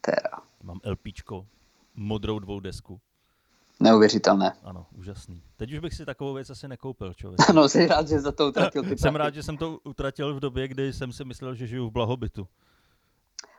[0.00, 0.30] Teda,
[0.62, 1.46] Mám LPčko,
[1.94, 3.00] modrou dvoudesku.
[3.80, 4.52] neuvěřitelné.
[4.64, 5.42] Ano, úžasný.
[5.56, 7.50] Teď už bych si takovou věc asi nekoupil, člověk.
[7.50, 10.40] Ano, jsi rád, že za to utratil ty jsem rád, že jsem to utratil v
[10.40, 12.48] době, kdy jsem si myslel, že žiju v blahobytu.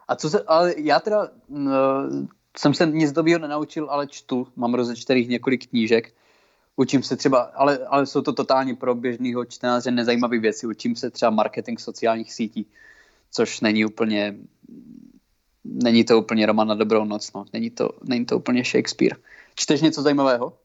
[0.08, 1.72] A co se, ale já teda no,
[2.58, 4.48] jsem se nic dobrýho nenaučil, ale čtu.
[4.56, 6.14] Mám rozečtených několik knížek.
[6.76, 10.68] Učím se třeba, ale, ale jsou to totálně pro běžného čtenáře nezajímavé věci.
[10.68, 12.66] Učím se třeba marketing sociálních sítí,
[13.32, 14.38] což není úplně,
[15.64, 17.46] není to úplně roman na dobrou noc, no.
[17.54, 19.16] Není to, není to úplně Shakespeare.
[19.56, 20.58] Čteš něco zajímavého?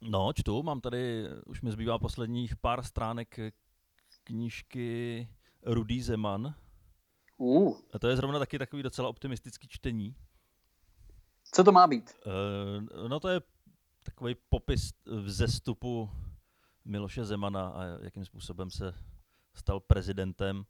[0.00, 3.38] No, čtu, mám tady, už mi zbývá posledních pár stránek
[4.24, 5.28] knížky
[5.62, 6.54] Rudý Zeman.
[7.36, 10.14] Uh, A to je zrovna taky takový docela optimistický čtení.
[11.52, 12.16] Co to má být?
[12.26, 13.40] Eh, No to je
[14.02, 16.10] takový popis vzestupu
[16.84, 18.94] Miloše Zemana a jakým způsobem se
[19.54, 20.64] stal prezidentem.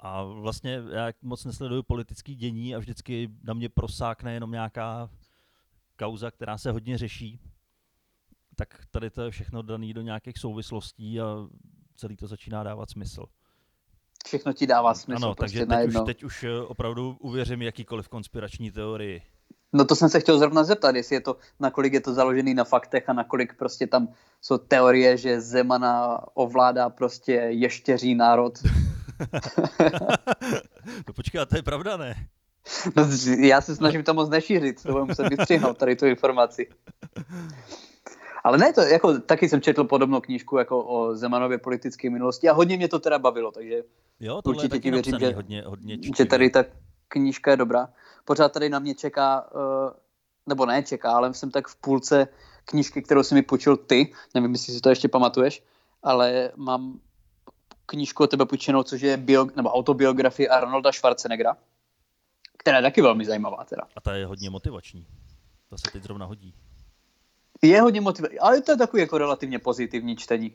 [0.00, 5.10] A vlastně já moc nesleduju politický dění a vždycky na mě prosákne jenom nějaká
[5.98, 7.40] kauza, která se hodně řeší.
[8.56, 11.24] Tak tady to je všechno dané do nějakých souvislostí a
[11.96, 13.26] celý to začíná dávat smysl.
[14.26, 15.24] Všechno ti dává smysl.
[15.24, 19.22] ano, prostě takže teď už, teď už eh, opravdu uvěřím jakýkoliv konspirační teorii.
[19.72, 22.64] No to jsem se chtěl zrovna zeptat, jestli je to, nakolik je to založený na
[22.64, 24.08] faktech a nakolik prostě tam
[24.40, 28.58] jsou teorie, že Zemana ovládá prostě ještěří národ.
[31.06, 32.14] no počkej, a to je pravda, ne?
[32.96, 36.68] No, já se snažím to moc nešířit, to budu muset vystřihnout tady tu informaci.
[38.44, 42.52] Ale ne, to jako taky jsem četl podobnou knížku jako o Zemanově politické minulosti a
[42.52, 43.82] hodně mě to teda bavilo, takže
[44.20, 46.64] Jo, Určitě ti věřím, že- hodně, hodně že tady ta
[47.08, 47.88] knížka je dobrá.
[48.28, 49.90] Pořád tady na mě čeká, eh,
[50.46, 52.28] nebo ne čeká, ale jsem tak v půlce
[52.64, 55.62] knížky, kterou si mi půjčil ty, nevím, jestli si to ještě pamatuješ,
[56.02, 57.00] ale mám
[57.86, 61.56] knížku od tebe půjčenou, což je bio, nebo autobiografie Arnolda Schwarzeneggera,
[62.58, 63.82] která je taky velmi zajímavá teda.
[63.96, 65.06] A ta je hodně motivační.
[65.70, 66.54] To se teď zrovna hodí.
[67.62, 70.54] Je hodně motivační, ale to je takový jako relativně pozitivní čtení.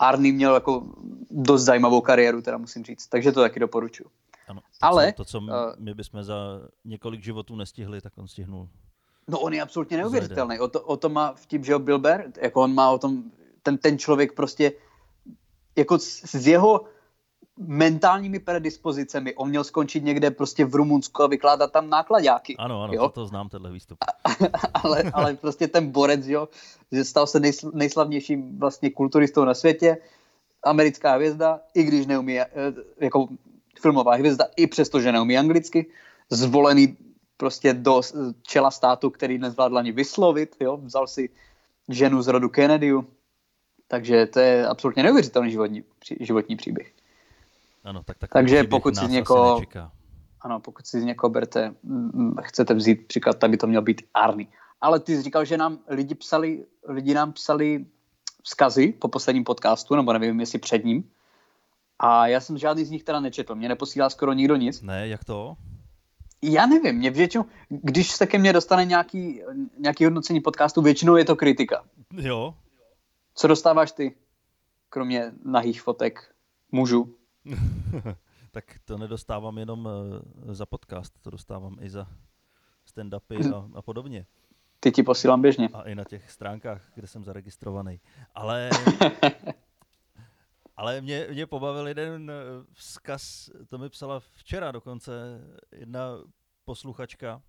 [0.00, 0.86] Arný měl jako
[1.30, 4.10] dost zajímavou kariéru, teda musím říct, takže to taky doporučuji.
[4.48, 4.60] Ano.
[4.60, 8.68] To, Ale, co, to, co eh, my bychom za několik životů nestihli, tak on stihnul.
[9.28, 10.58] No on je absolutně neuvěřitelný.
[10.58, 13.22] O to, o to má vtip, že jo, Bill Bear, jako on má o tom,
[13.62, 14.72] ten, ten člověk prostě,
[15.76, 16.84] jako s, s jeho
[17.56, 22.56] mentálními predispozicemi, on měl skončit někde prostě v Rumunsku a vykládat tam nákladáky.
[22.56, 23.02] Ano, ano, jo?
[23.02, 23.98] to, to znám, tenhle výstup.
[24.74, 26.48] ale, ale prostě ten borec, jo,
[26.92, 29.96] že stal se nejsl, nejslavnějším vlastně kulturistou na světě,
[30.64, 32.48] americká hvězda, i když neumí, eh,
[33.00, 33.28] jako
[33.82, 35.86] filmová hvězda, i přesto, že neumí anglicky,
[36.30, 36.96] zvolený
[37.36, 38.00] prostě do
[38.42, 41.30] čela státu, který nezvládl ani vyslovit, jo, vzal si
[41.88, 43.06] ženu z rodu Kennedyu,
[43.88, 45.84] takže to je absolutně neuvěřitelný životní,
[46.20, 46.92] životní příběh.
[47.84, 49.60] Ano, tak, tak Takže pokud si někoho-.
[50.40, 54.02] Ano, pokud si z někoho berte, mm, chcete vzít příklad, tak by to měl být
[54.14, 54.48] Arny.
[54.80, 57.86] Ale ty jsi říkal, že nám lidi psali, lidi nám psali
[58.42, 61.10] vzkazy po posledním podcastu, nebo nevím, jestli před ním.
[62.02, 63.54] A já jsem žádný z nich teda nečetl.
[63.54, 64.82] Mě neposílá skoro nikdo nic.
[64.82, 65.56] Ne, jak to?
[66.42, 69.42] Já nevím, mě většinou, když se ke mně dostane nějaký,
[69.78, 71.84] nějaký hodnocení podcastu, většinou je to kritika.
[72.16, 72.54] Jo,
[73.34, 74.14] Co dostáváš ty,
[74.88, 76.34] kromě nahých fotek
[76.72, 77.14] mužů?
[78.50, 82.06] tak to nedostávám jenom eh, za podcast, to dostávám i za
[82.94, 84.26] stand-upy a, a podobně.
[84.80, 85.68] Ty ti posílám běžně.
[85.72, 88.00] A i na těch stránkách, kde jsem zaregistrovaný.
[88.34, 88.70] Ale,
[90.82, 92.34] Ale mě, mě pobavil jeden eh,
[92.72, 95.12] vzkaz, to mi psala včera dokonce
[95.72, 96.18] jedna
[96.64, 97.42] posluchačka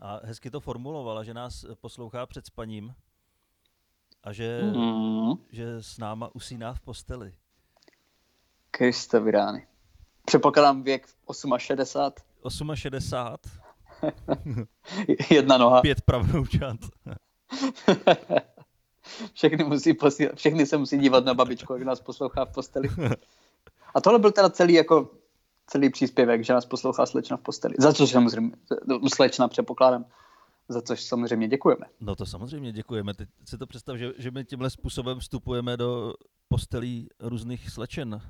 [0.00, 2.94] a hezky to formulovala, že nás poslouchá před spaním
[4.22, 5.32] a že, mm.
[5.50, 7.34] že s náma usíná v posteli.
[8.70, 9.66] Krista vyrány.
[10.24, 11.08] Předpokládám věk
[11.56, 12.76] 68.
[12.76, 13.60] 68.
[15.30, 15.80] Jedna noha.
[15.80, 16.76] Pět pravnoučat.
[19.32, 22.88] všechny, musí posílat, všechny se musí dívat na babičku, jak nás poslouchá v posteli.
[23.94, 25.10] A tohle byl teda celý jako
[25.66, 27.74] celý příspěvek, že nás poslouchá slečna v posteli.
[27.78, 28.52] Za což samozřejmě,
[29.14, 30.04] slečna předpokládám,
[30.68, 31.86] za což samozřejmě děkujeme.
[32.00, 33.14] No to samozřejmě děkujeme.
[33.14, 36.14] Teď si to představ, že, že my tímhle způsobem vstupujeme do
[36.48, 38.20] postelí různých slečen.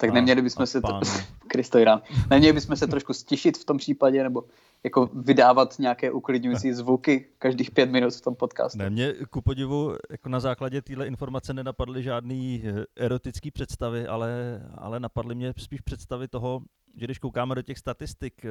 [0.00, 1.00] Tak neměli bychom se, to,
[1.48, 4.44] Kristo Irán, neměli bychom se trošku stišit v tom případě, nebo
[4.84, 8.78] jako vydávat nějaké uklidňující zvuky každých pět minut v tom podcastu.
[8.78, 14.62] Ne, mě ku podivu jako na základě téhle informace nenapadly žádný eh, erotický představy, ale,
[14.74, 16.60] ale napadly mě spíš představy toho,
[16.96, 18.48] že když koukáme do těch statistik, eh,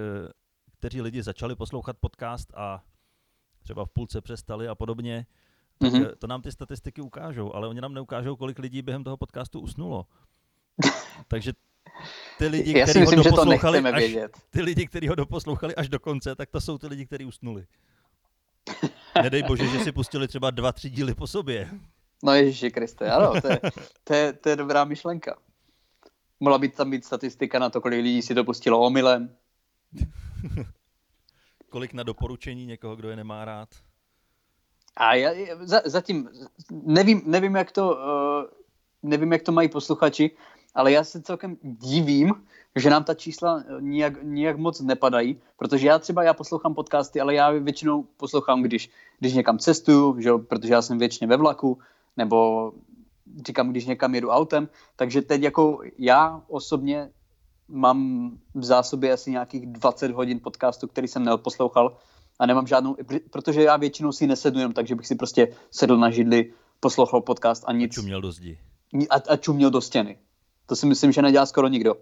[0.79, 2.83] kteří lidi začali poslouchat podcast a
[3.63, 5.25] třeba v půlce přestali a podobně,
[5.77, 6.15] tak mm-hmm.
[6.17, 10.05] to nám ty statistiky ukážou, ale oni nám neukážou, kolik lidí během toho podcastu usnulo.
[11.27, 11.53] Takže
[12.37, 14.37] ty lidi, kteří ho doposlouchali až, vědět.
[14.49, 17.65] ty lidi, kteří ho doposlouchali až do konce, tak to jsou ty lidi, kteří usnuli.
[19.23, 21.69] Nedej bože, že si pustili třeba dva, tři díly po sobě.
[22.23, 23.59] No Ježíši Kriste, ano, to je,
[24.03, 25.37] to, je, to je dobrá myšlenka.
[26.39, 29.35] Mohla být tam být statistika na to, kolik lidí si to pustilo omylem.
[31.69, 33.69] kolik na doporučení někoho, kdo je nemá rád.
[34.97, 36.29] A já za, zatím
[36.71, 38.43] nevím, nevím, jak to, uh,
[39.03, 40.31] nevím, jak to mají posluchači,
[40.75, 42.33] ale já se celkem divím,
[42.75, 47.33] že nám ta čísla nijak, nijak moc nepadají, protože já třeba já poslouchám podcasty, ale
[47.33, 51.77] já většinou poslouchám, když, když někam cestuju, že, protože já jsem většině ve vlaku,
[52.17, 52.71] nebo
[53.47, 57.09] říkám, když někam jedu autem, takže teď jako já osobně
[57.67, 61.97] mám v zásobě asi nějakých 20 hodin podcastu, který jsem neodposlouchal
[62.39, 62.95] a nemám žádnou,
[63.31, 67.21] protože já většinou si nesedu jenom tak, že bych si prostě sedl na židli, poslouchal
[67.21, 67.91] podcast a nic.
[67.91, 68.59] A čuměl do zdi.
[69.09, 70.17] A, a čuměl do stěny.
[70.69, 71.95] To si myslím, že nedělá skoro nikdo.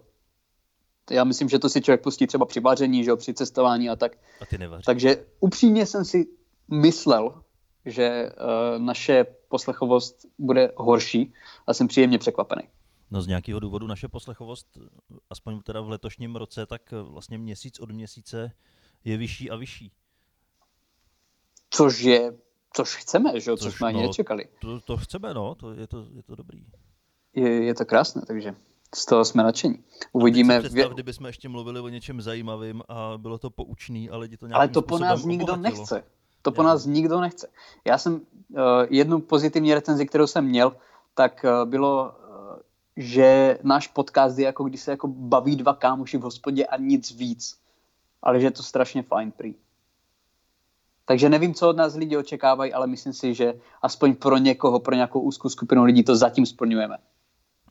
[1.10, 3.96] Já myslím, že to si člověk pustí třeba při vaření, že jo, při cestování a
[3.96, 4.16] tak.
[4.40, 4.82] A ty nevaří.
[4.86, 6.26] Takže upřímně jsem si
[6.68, 7.42] myslel,
[7.84, 11.32] že uh, naše poslechovost bude horší
[11.66, 12.62] a jsem příjemně překvapený.
[13.10, 14.78] No z nějakého důvodu naše poslechovost,
[15.30, 18.52] aspoň teda v letošním roce, tak vlastně měsíc od měsíce
[19.04, 19.92] je vyšší a vyšší.
[21.70, 22.36] Což je,
[22.72, 24.48] což chceme, že jo, což, což jsme ani no, nečekali.
[24.60, 26.64] To, to chceme, no, to je to, je to dobrý
[27.38, 28.54] je, je to krásné, takže
[28.94, 29.84] z toho jsme nadšení.
[30.12, 30.60] Uvidíme.
[30.60, 34.46] Představ, kdyby jsme ještě mluvili o něčem zajímavým a bylo to poučný a lidi to
[34.52, 35.78] Ale to po nás nikdo obohatilo.
[35.78, 36.04] nechce.
[36.42, 36.68] To po Já.
[36.68, 37.48] nás nikdo nechce.
[37.84, 38.20] Já jsem uh,
[38.90, 40.76] jednu pozitivní recenzi, kterou jsem měl,
[41.14, 42.56] tak uh, bylo, uh,
[42.96, 47.10] že náš podcast je jako když se jako baví dva kámoši v hospodě a nic
[47.10, 47.58] víc.
[48.22, 49.54] Ale že je to strašně fajn prý.
[51.04, 54.94] Takže nevím, co od nás lidi očekávají, ale myslím si, že aspoň pro někoho, pro
[54.94, 56.98] nějakou úzkou skupinu lidí to zatím splňujeme.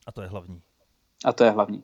[0.07, 0.61] A to je hlavní.
[1.25, 1.83] A to je hlavní.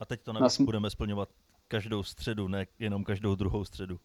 [0.00, 1.28] A teď to navíc budeme splňovat
[1.68, 4.00] každou středu, ne jenom každou druhou středu.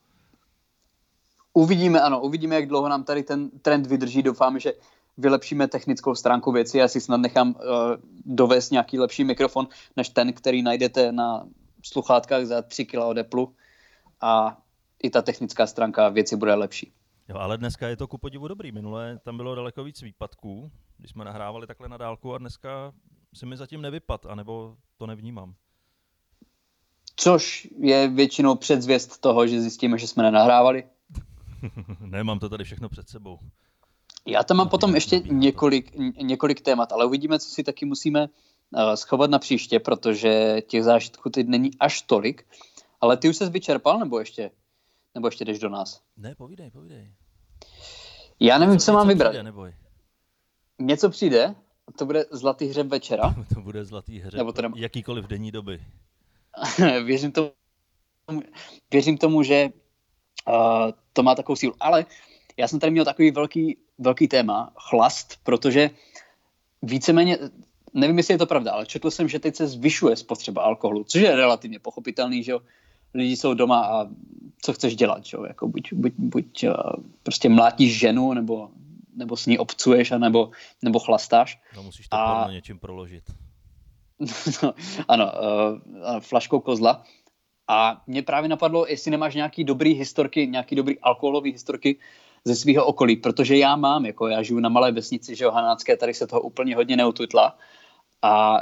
[1.54, 4.24] Uvidíme, ano, uvidíme, jak dlouho nám tady ten trend vydrží.
[4.24, 4.74] Doufám, že
[5.18, 6.78] vylepšíme technickou stránku věci.
[6.78, 7.56] Já si snad nechám uh,
[8.26, 11.46] dovést nějaký lepší mikrofon, než ten, který najdete na
[11.84, 13.46] sluchátkách za 3 kg od Apple.
[14.22, 14.58] A
[15.04, 16.94] i ta technická stránka věci bude lepší.
[17.30, 18.72] Jo, ale dneska je to ku podivu dobrý.
[18.72, 22.94] Minule tam bylo daleko víc výpadků, když jsme nahrávali takhle na dálku a dneska
[23.34, 25.56] si mi zatím nevypad, anebo to nevnímám.
[27.16, 30.84] Což je většinou předzvěst toho, že zjistíme, že jsme nenahrávali.
[32.00, 33.40] ne, mám to tady všechno před sebou.
[34.28, 38.94] Já tam mám potom ještě několik, několik témat, ale uvidíme, co si taky musíme uh,
[38.94, 42.48] schovat na příště, protože těch zážitků teď není až tolik.
[43.02, 44.52] Ale ty už se vyčerpal, nebo ještě,
[45.16, 46.02] nebo ještě jdeš do nás?
[46.18, 47.14] Ne, povídej, povídej.
[48.40, 49.30] Já nevím, co, co mám vybrat.
[49.30, 49.76] Přijde, neboj.
[50.80, 51.56] Něco přijde?
[51.98, 53.36] To bude zlatý hřeb večera?
[53.54, 54.74] to bude zlatý hřeb, Nebo to nem...
[54.76, 55.82] jakýkoliv denní doby.
[57.04, 57.52] věřím, tomu,
[58.92, 59.70] věřím tomu, že
[60.48, 61.74] uh, to má takovou sílu.
[61.80, 62.06] Ale
[62.58, 65.90] já jsem tady měl takový velký, velký téma, chlast, protože
[66.82, 67.38] víceméně,
[67.94, 71.22] nevím, jestli je to pravda, ale četl jsem, že teď se zvyšuje spotřeba alkoholu, což
[71.22, 72.62] je relativně pochopitelný, že jo?
[73.14, 74.08] lidi jsou doma a
[74.62, 75.46] co chceš dělat, že jo?
[75.46, 76.74] Jako buď, buď, buď uh,
[77.24, 78.70] prostě mlátíš ženu, nebo
[79.16, 81.60] nebo s ní obcuješ, a nebo, nebo chlastáš.
[81.76, 82.48] No musíš to a...
[82.52, 83.24] něčím proložit.
[84.64, 84.74] no,
[85.08, 87.04] ano, uh, flaškou kozla.
[87.68, 92.00] A mě právě napadlo, jestli nemáš nějaký dobrý historky, nějaký dobrý alkoholový historky
[92.46, 96.14] ze svého okolí, protože já mám, jako já žiju na malé vesnici, že Hanácké, tady
[96.14, 97.58] se toho úplně hodně neututla.
[98.22, 98.62] A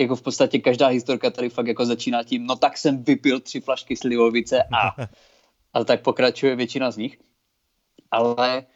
[0.00, 3.60] jako v podstatě každá historka tady fakt jako začíná tím, no tak jsem vypil tři
[3.60, 5.02] flašky slivovice a,
[5.74, 7.18] a tak pokračuje většina z nich.
[8.10, 8.66] Ale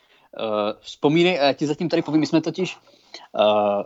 [0.41, 2.79] uh, vzpomínej, a já ti zatím tady povím, my jsme totiž,
[3.33, 3.83] uh,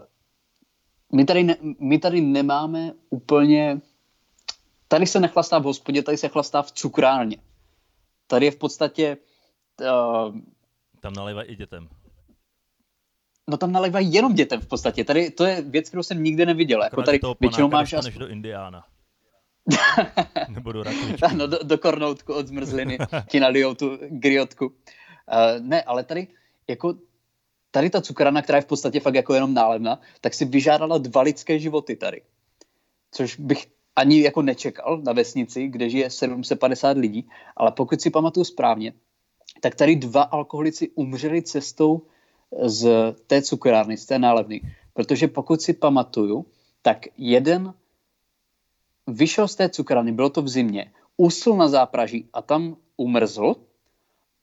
[1.12, 3.80] my, tady ne, my tady nemáme úplně,
[4.88, 7.36] tady se nechlastá v hospodě, tady se chlastá v cukrárně.
[8.26, 9.16] Tady je v podstatě...
[9.80, 10.36] Uh,
[11.00, 11.88] tam nalévají i dětem.
[13.48, 15.04] No tam nalévají jenom dětem v podstatě.
[15.04, 16.82] Tady to je věc, kterou jsem nikdy neviděl.
[16.82, 18.14] Jako tady většinou máš až...
[18.14, 18.84] do Indiána.
[20.48, 21.36] Nebo do rakvičky.
[21.36, 22.98] no, do, do kornoutku od zmrzliny
[23.30, 24.72] ti nalijou tu griotku.
[25.26, 26.28] Uh, ne, ale tady
[26.68, 26.94] jako
[27.70, 31.22] tady ta cukrana, která je v podstatě fakt jako jenom nálevna, tak si vyžádala dva
[31.22, 32.22] lidské životy tady.
[33.10, 38.44] Což bych ani jako nečekal na vesnici, kde žije 750 lidí, ale pokud si pamatuju
[38.44, 38.92] správně,
[39.60, 42.02] tak tady dva alkoholici umřeli cestou
[42.64, 44.60] z té cukrárny, z té nálevny.
[44.92, 46.46] Protože pokud si pamatuju,
[46.82, 47.74] tak jeden
[49.06, 53.56] vyšel z té cukrárny, bylo to v zimě, usl na zápraží a tam umrzl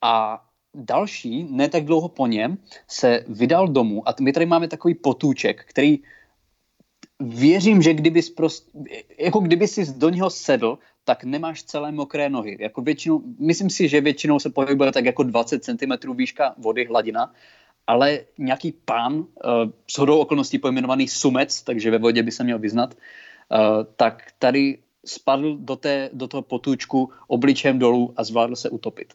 [0.02, 2.58] a další, ne tak dlouho po něm,
[2.88, 6.00] se vydal domů a my tady máme takový potůček, který
[7.20, 8.70] věřím, že kdyby prost,
[9.18, 12.58] jako kdyby si do něho sedl, tak nemáš celé mokré nohy.
[12.60, 17.34] Jako většinou, myslím si, že většinou se pohybuje tak jako 20 cm výška vody, hladina,
[17.88, 19.26] ale nějaký pán, uh,
[19.96, 23.60] shodou okolností pojmenovaný Sumec, takže ve vodě by se měl vyznat, uh,
[23.96, 29.14] tak tady spadl do, té, do toho potůčku obličem dolů a zvládl se utopit.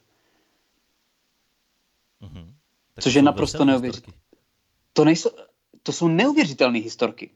[2.21, 2.53] Mm-hmm.
[2.99, 4.19] Což je naprosto neuvěřitelné.
[4.93, 5.29] To, nejsou,
[5.83, 7.31] to jsou neuvěřitelné historky.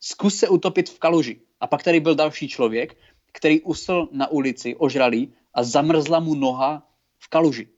[0.00, 1.40] Zkus se utopit v kaluži.
[1.60, 2.96] A pak tady byl další člověk,
[3.32, 7.68] který usl na ulici, ožralý a zamrzla mu noha v kaluži.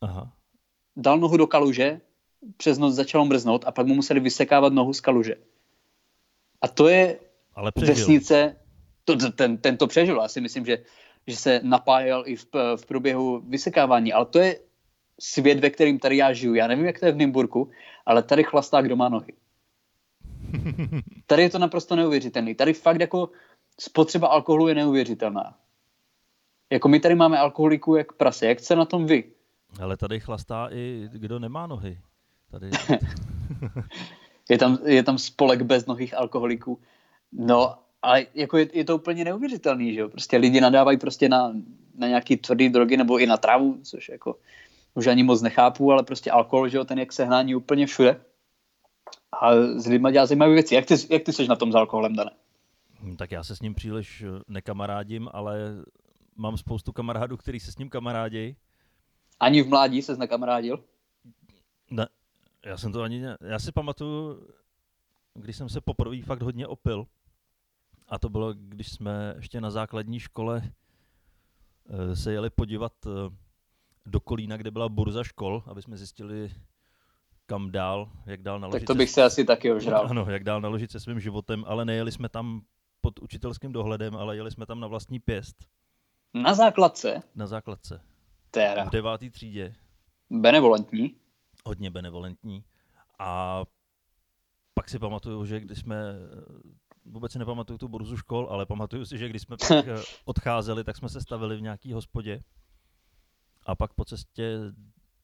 [0.00, 0.32] Aha.
[0.96, 2.00] Dal nohu do kaluže,
[2.56, 5.34] přes noc začalo mrznout a pak mu museli vysekávat nohu z kaluže.
[6.62, 7.18] A to je
[7.54, 8.56] Ale vesnice,
[9.04, 10.20] to, ten, ten to přežil.
[10.22, 10.78] Já si myslím, že,
[11.26, 14.58] že se napájel i v, v průběhu vysekávání, ale to je
[15.22, 16.54] svět, ve kterým tady já žiju.
[16.54, 17.70] Já nevím, jak to je v Nymburku,
[18.06, 19.32] ale tady chlastá, kdo má nohy.
[21.26, 22.54] Tady je to naprosto neuvěřitelný.
[22.54, 23.30] Tady fakt jako
[23.80, 25.54] spotřeba alkoholu je neuvěřitelná.
[26.70, 28.46] Jako my tady máme alkoholiků jak prase.
[28.46, 29.24] Jak se na tom vy?
[29.80, 31.98] Ale tady chlastá i kdo nemá nohy.
[32.50, 32.70] Tady...
[34.50, 36.78] je, tam, je tam spolek bez nohých alkoholiků.
[37.32, 40.08] No, ale jako je, je to úplně neuvěřitelný, že jo?
[40.08, 41.52] Prostě lidi nadávají prostě na,
[41.94, 44.36] na nějaký tvrdý drogy nebo i na trávu, což jako
[44.94, 48.20] už ani moc nechápu, ale prostě alkohol, že jo, ten jak sehnání úplně všude.
[49.40, 50.74] A s lidma dělá zajímavé věci.
[50.74, 52.30] Jak ty, jak ty jsi na tom s alkoholem, Dane?
[53.00, 55.58] Hm, tak já se s ním příliš eh, nekamarádím, ale
[56.36, 58.56] mám spoustu kamarádů, kteří se s ním kamarádějí.
[59.40, 60.84] Ani v mládí se nekamarádil?
[61.90, 62.06] Ne,
[62.64, 63.36] já jsem to ani ne...
[63.40, 64.48] Já si pamatuju,
[65.34, 67.06] když jsem se poprvé fakt hodně opil,
[68.08, 70.62] a to bylo, když jsme ještě na základní škole
[71.88, 73.10] eh, se jeli podívat eh,
[74.06, 76.50] do Kolína, kde byla burza škol, aby jsme zjistili,
[77.46, 78.80] kam dál, jak dál naložit.
[78.80, 80.06] Tak to bych se asi taky ožral.
[80.10, 82.62] Ano, jak dál naložit se svým životem, ale nejeli jsme tam
[83.00, 85.56] pod učitelským dohledem, ale jeli jsme tam na vlastní pěst.
[86.34, 87.22] Na základce?
[87.34, 88.00] Na základce.
[88.50, 88.84] Téra.
[88.84, 89.74] V devátý třídě.
[90.30, 91.16] Benevolentní.
[91.64, 92.64] Hodně benevolentní.
[93.18, 93.62] A
[94.74, 96.14] pak si pamatuju, že když jsme,
[97.04, 99.84] vůbec si nepamatuju tu burzu škol, ale pamatuju si, že když jsme pak
[100.24, 102.42] odcházeli, tak jsme se stavili v nějaký hospodě.
[103.66, 104.58] A pak po cestě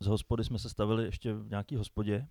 [0.01, 2.27] z hospody jsme se stavili ještě v nějaký hospodě.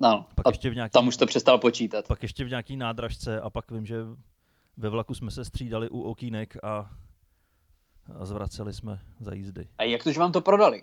[0.00, 2.06] No, pak ještě v nějaký, tam už to přestal počítat.
[2.06, 3.96] Pak ještě v nějaký nádražce a pak vím, že
[4.76, 6.90] ve vlaku jsme se střídali u okýnek a,
[8.20, 9.68] a zvraceli jsme za jízdy.
[9.78, 10.82] A jak to, že vám to prodali?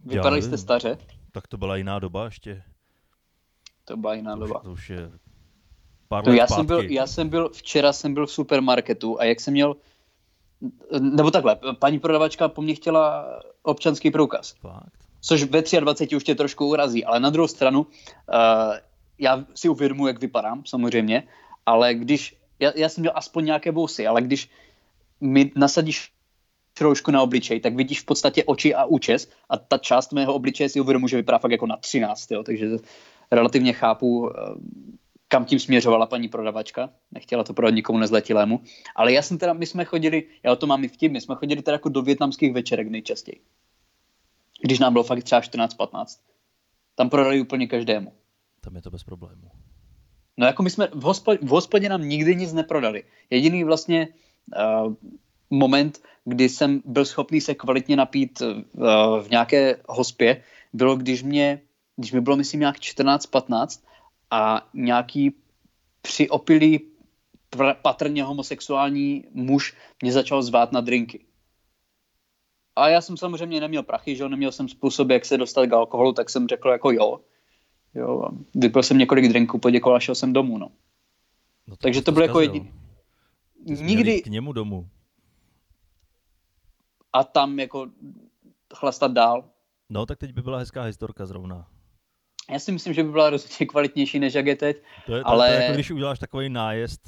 [0.00, 0.98] Vypadali jste staře?
[1.32, 2.62] Tak to byla jiná doba ještě.
[3.84, 4.58] To byla jiná to doba.
[4.58, 5.10] Už, to už je
[6.08, 9.24] pár to let já jsem, byl, já jsem byl, včera jsem byl v supermarketu a
[9.24, 9.76] jak jsem měl
[11.00, 13.26] nebo takhle, paní prodavačka po mně chtěla
[13.62, 14.52] občanský průkaz.
[14.52, 14.92] Fakt?
[15.20, 17.86] Což ve 23 už tě trošku urazí, ale na druhou stranu, uh,
[19.18, 21.22] já si uvědomuji, jak vypadám, samozřejmě,
[21.66, 24.50] ale když, já, já jsem měl aspoň nějaké vousy, ale když
[25.20, 26.12] mi nasadíš
[26.80, 30.68] roušku na obličej, tak vidíš v podstatě oči a účes a ta část mého obličeje
[30.68, 32.68] si uvědomuji, že vypadá fakt jako na 13, jo, takže
[33.30, 34.54] relativně chápu, eh,
[35.34, 36.90] kam tím směřovala paní prodavačka.
[37.10, 38.60] Nechtěla to prodat nikomu nezletilému.
[38.96, 41.34] Ale já jsem teda, my jsme chodili, já o to mám i vtip, my jsme
[41.34, 43.40] chodili teda jako do větnamských večerek nejčastěji.
[44.62, 46.04] Když nám bylo fakt třeba 14-15.
[46.94, 48.12] Tam prodali úplně každému.
[48.60, 49.50] Tam je to bez problémů.
[50.36, 53.02] No jako my jsme, v hospodě, v hospodě nám nikdy nic neprodali.
[53.30, 54.08] Jediný vlastně
[54.56, 54.94] uh,
[55.50, 58.62] moment, kdy jsem byl schopný se kvalitně napít uh,
[59.20, 61.60] v nějaké hospě, bylo, když mě,
[61.96, 63.82] když mi bylo, myslím, nějak 14-15
[64.34, 65.34] a nějaký
[66.02, 66.80] při opilý
[67.52, 71.24] pr- patrně homosexuální muž mě začal zvát na drinky.
[72.76, 75.72] A já jsem samozřejmě neměl prachy, že jo, neměl jsem způsob, jak se dostat k
[75.72, 77.20] alkoholu, tak jsem řekl jako jo.
[77.94, 80.70] Jo, vypil jsem několik drinků, poděkoval a šel jsem domů, no.
[81.66, 82.72] No Takže jsi to bylo jako jediný.
[83.66, 84.88] Nikdy k němu domů.
[87.12, 87.86] a tam jako
[88.74, 89.44] chlastat dál.
[89.90, 91.73] No, tak teď by byla hezká historka zrovna.
[92.50, 94.76] Já si myslím, že by byla rozhodně kvalitnější, než jak je teď.
[95.06, 97.00] To je, to, Ale- to je jako když uděláš takový nájezd,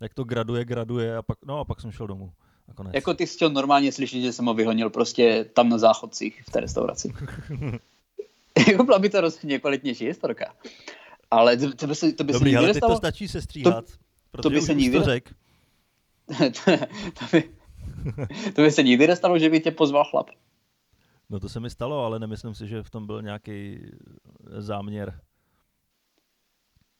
[0.00, 2.32] jak to graduje, graduje a pak, no a pak jsem šel domů.
[2.68, 2.94] Nakonec.
[2.94, 6.50] Jako ty jsi chtěl normálně slyšet, že jsem ho vyhonil prostě tam na záchodcích v
[6.50, 7.14] té restauraci.
[8.68, 10.54] jako byla by to rozhodně kvalitnější historka.
[11.30, 13.84] Ale to, to by se, to by Dobrý, se ale teď to stačí se stříhat.
[14.30, 15.30] protože by už, se nikdy to řek.
[17.18, 17.50] to, by,
[18.54, 20.30] to by se nikdy nestalo, že by tě pozval chlap.
[21.30, 23.78] No to se mi stalo, ale nemyslím si, že v tom byl nějaký
[24.58, 25.20] záměr.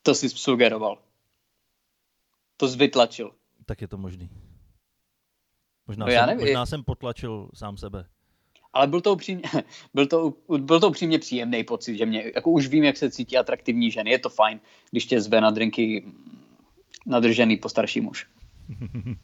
[0.02, 0.98] To jsi sugeroval.
[2.56, 3.34] To jsi vytlačil.
[3.66, 4.30] Tak je to možný.
[5.86, 6.46] Možná, No já jsem, nevím.
[6.46, 8.06] možná jsem potlačil sám sebe.
[8.72, 9.42] Ale byl to, upřímně,
[9.94, 13.36] byl, to, byl to upřímně příjemný pocit, že mě, jako už vím, jak se cítí
[13.38, 14.60] atraktivní ženy, je to fajn,
[14.90, 16.12] když tě zve na drinky
[17.06, 18.26] nadržený postarší muž.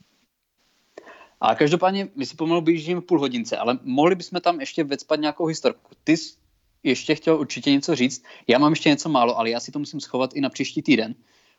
[1.45, 5.47] A každopádně, my si pomalu běžíme půl hodince, ale mohli bychom tam ještě vecpat nějakou
[5.47, 5.95] historku.
[6.05, 6.35] Ty jsi
[6.83, 10.01] ještě chtěl určitě něco říct, já mám ještě něco málo, ale já si to musím
[10.01, 11.15] schovat i na příští týden,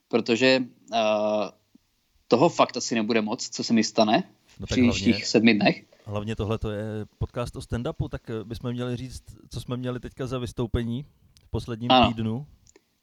[0.07, 0.59] protože
[0.91, 0.97] uh,
[2.27, 5.53] toho fakt asi nebude moc, co se mi stane v No tak příštích hlavně- sedmi
[5.53, 5.83] dnech.
[6.05, 6.83] Hlavně tohle to je
[7.17, 11.05] podcast o stand-upu, tak eh, bychom měli říct, co jsme měli teďka za vystoupení
[11.45, 12.07] v posledním Ano.
[12.07, 12.45] týdnu.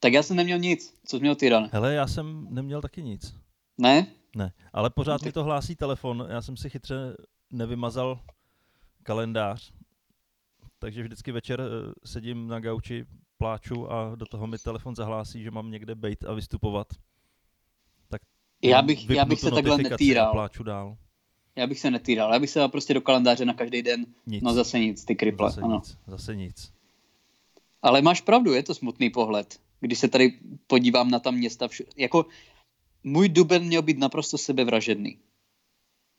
[0.00, 1.68] Tak já jsem neměl nic, co jsi měl ty, Dan?
[1.72, 3.34] Hele, já jsem neměl taky nic.
[3.78, 4.06] Ne?
[4.36, 6.26] Ne, ale pořád No mi to hlásí telefon.
[6.30, 7.16] Já jsem si chytře
[7.52, 8.20] nevymazal
[9.02, 9.72] kalendář,
[10.78, 13.06] takže vždycky večer eh, sedím na gauči,
[13.38, 16.86] pláču a do toho mi telefon zahlásí, že mám někde bejt a vystupovat.
[18.08, 18.22] Tak
[18.62, 20.32] Já bych, já bych se takhle netýral.
[20.32, 20.96] pláču dál.
[21.56, 22.32] Já bych se netýral.
[22.32, 24.06] Já bych se dal prostě do kalendáře na každý den.
[24.26, 24.42] Nic.
[24.42, 25.50] No zase nic, ty kriple.
[25.50, 25.74] Zase ano.
[25.74, 26.72] nic, zase nic.
[27.82, 29.60] Ale máš pravdu, je to smutný pohled.
[29.80, 31.84] Když se tady podívám na ta města, všu...
[31.96, 32.26] jako
[33.05, 35.18] můj duben měl být naprosto sebevražedný.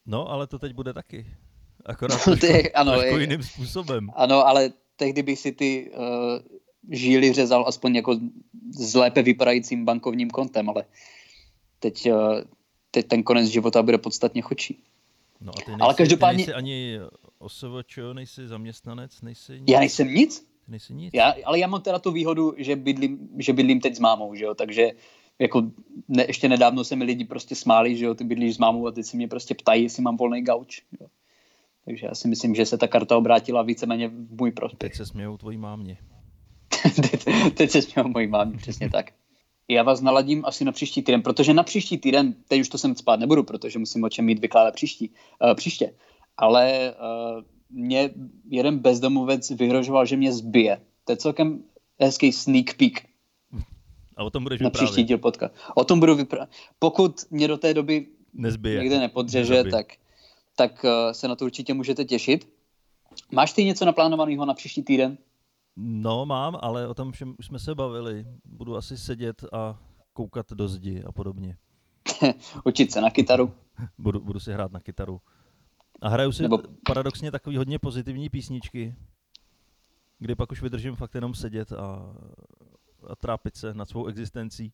[0.05, 1.25] No, ale to teď bude taky.
[1.85, 4.09] Akorát To trošku, je- ano, trošku je- jiným způsobem.
[4.15, 6.05] Ano, ale tehdy bych si ty uh,
[6.91, 8.19] žíly řezal aspoň jako
[8.73, 10.85] s lépe vypadajícím bankovním kontem, ale
[11.79, 12.41] teď, uh,
[12.91, 14.83] teď ten konec života bude podstatně chodší.
[15.41, 16.99] No a ty nejsi, Ale každopádně- ty nejsi ani
[17.39, 19.63] OSVČ, nejsi zaměstnanec, nejsi nic.
[19.69, 21.09] Já nejsem nic, Ty nejsi nic.
[21.13, 24.43] Já, ale já mám teda tu výhodu, že bydlím, že bydlím teď s mámou, že
[24.45, 24.91] jo, takže
[25.39, 25.71] jako
[26.07, 28.91] ne, ještě nedávno se mi lidi prostě smáli, že jo, ty bydlíš s mámou a
[28.91, 31.07] teď se mě prostě ptají, jestli mám volný gauč, jo.
[31.85, 34.91] Takže já si myslím, že se ta karta obrátila víceméně v můj prospěch.
[34.91, 35.97] Teď se smějou tvojí mámě.
[36.95, 39.11] teď, teď se směl mojí mámě, přesně tak.
[39.67, 42.95] Já vás naladím asi na příští týden, protože na příští týden, teď už to sem
[42.95, 45.09] spát nebudu, protože musím o čem mít vykládat příští,
[45.43, 45.93] uh, příště.
[46.37, 48.09] Ale uh, mě
[48.49, 50.81] jeden bezdomovec vyhrožoval, že mě zbije.
[51.05, 51.63] To je celkem
[51.99, 53.10] hezký sneak peek
[54.17, 55.07] A o tom budeš na příští vyprávět.
[55.07, 55.53] díl podcast.
[55.75, 56.49] O tom budu vyprávět.
[56.79, 58.79] Pokud mě do té doby Nezbije.
[58.79, 59.71] někde nepodřeže, Nezabije.
[59.71, 59.87] tak,
[60.55, 62.49] tak uh, se na to určitě můžete těšit.
[63.31, 65.17] Máš ty něco naplánovaného na příští týden?
[65.75, 68.25] No, mám, ale o tom všem už jsme se bavili.
[68.45, 69.79] Budu asi sedět a
[70.13, 71.57] koukat do zdi a podobně.
[72.65, 73.53] Učit se na kytaru?
[73.97, 75.21] Budu, budu si hrát na kytaru.
[76.01, 76.59] A hraju si Nebo...
[76.85, 78.95] paradoxně takový hodně pozitivní písničky,
[80.19, 82.15] kdy pak už vydržím fakt jenom sedět a,
[83.09, 84.71] a trápit se nad svou existencí.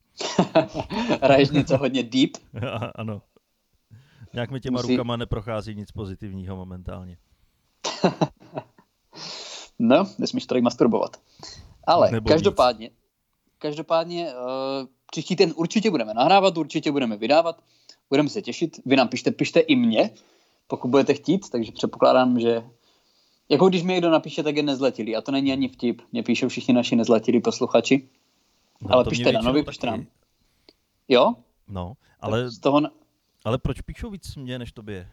[1.21, 2.31] Hraješ něco hodně deep?
[2.73, 3.21] A- ano.
[4.33, 7.17] Nějak mi těma Musí- rukama neprochází nic pozitivního momentálně.
[9.79, 11.17] No, nesmíš tady masturbovat.
[11.87, 12.89] Ale Nebo každopádně,
[13.57, 17.61] každopádně uh, příští ten určitě budeme nahrávat, určitě budeme vydávat,
[18.09, 18.79] budeme se těšit.
[18.85, 20.09] Vy nám pište, pište i mě,
[20.67, 22.63] pokud budete chtít, takže předpokládám, že
[23.49, 25.15] jako když mi někdo napíše, tak je nezletilý.
[25.15, 26.01] A to není ani vtip.
[26.11, 28.09] Mě píšou všichni naši nezletilí posluchači.
[28.81, 29.69] No, Ale pište na většinou nový, taky.
[29.71, 30.05] pište nám.
[31.07, 31.33] Jo?
[31.67, 32.39] No, Ale...
[32.41, 32.81] ale, Z toho,
[33.45, 35.07] ale proč píšou víc mě než tobě?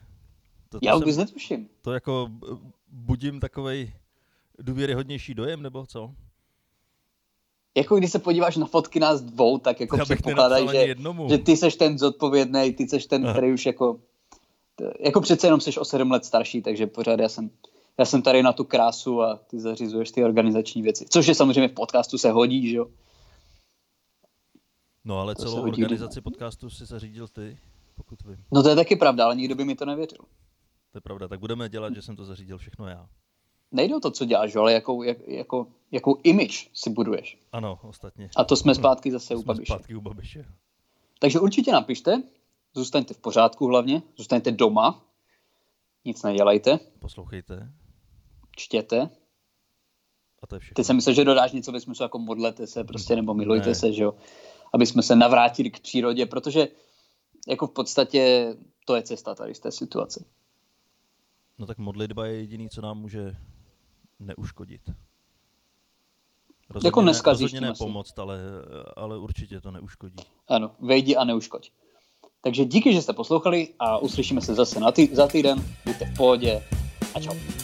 [0.68, 1.68] To, to já vůbec netuším.
[1.82, 2.46] to jako b-
[2.88, 3.92] budím takovej
[4.58, 6.10] důvěryhodnější dojem, nebo co?
[7.76, 11.28] Jako když se podíváš na fotky nás dvou, tak jako předpokládají, že, jednomu.
[11.28, 13.32] že ty seš ten zodpovědný, ty seš ten, Aha.
[13.32, 14.00] který už jako,
[15.00, 17.50] jako přece jenom seš o sedm let starší, takže pořád já jsem,
[17.98, 21.06] já jsem tady na tu krásu a ty zařizuješ ty organizační věci.
[21.08, 22.86] Což je samozřejmě v podcastu se hodí, že jo.
[25.04, 27.58] No ale To celou organizaci podcastu si zařídil ty,
[27.94, 28.44] pokud vím.
[28.52, 30.18] No to je taky pravda, ale nikdo by mi to nevěřil.
[30.92, 33.08] To je pravda, tak budeme dělat, že jsem to zařídil všechno já.
[33.72, 37.38] Nejde o to, co děláš, ale jakou, jak, jako, jakou image si buduješ.
[37.52, 38.30] Ano, ostatně.
[38.36, 39.72] A to jsme zpátky zase u Jsme Babiše.
[39.72, 40.44] zpátky u Babiše.
[41.18, 42.22] Takže určitě napište,
[42.74, 45.04] zůstaňte v pořádku hlavně, zůstaňte doma,
[46.04, 46.78] nic nedělejte.
[46.98, 47.72] Poslouchejte.
[48.56, 49.10] Čtěte.
[50.42, 50.74] A to je všechno.
[50.74, 53.74] Ty jsem myslel, že dodáš něco ve smyslu jako modlete se prostě, nebo milujte ne.
[53.74, 54.14] se, že jo.
[54.74, 56.68] Aby jsme se navrátili k přírodě, protože
[57.48, 58.54] jako v podstatě
[58.84, 60.24] to je cesta tady z té situace.
[61.58, 63.36] No tak modlitba je jediný, co nám může
[64.20, 64.80] neuškodit.
[66.70, 68.38] Rozhodně jako dneska ne, rozhodně ne pomoct, ale,
[68.96, 70.16] ale určitě to neuškodí.
[70.48, 71.70] Ano, vejdi a neuškoď.
[72.40, 75.64] Takže díky, že jste poslouchali a uslyšíme se zase na tý, za týden.
[75.84, 76.62] Buďte v pohodě
[77.14, 77.63] a čau.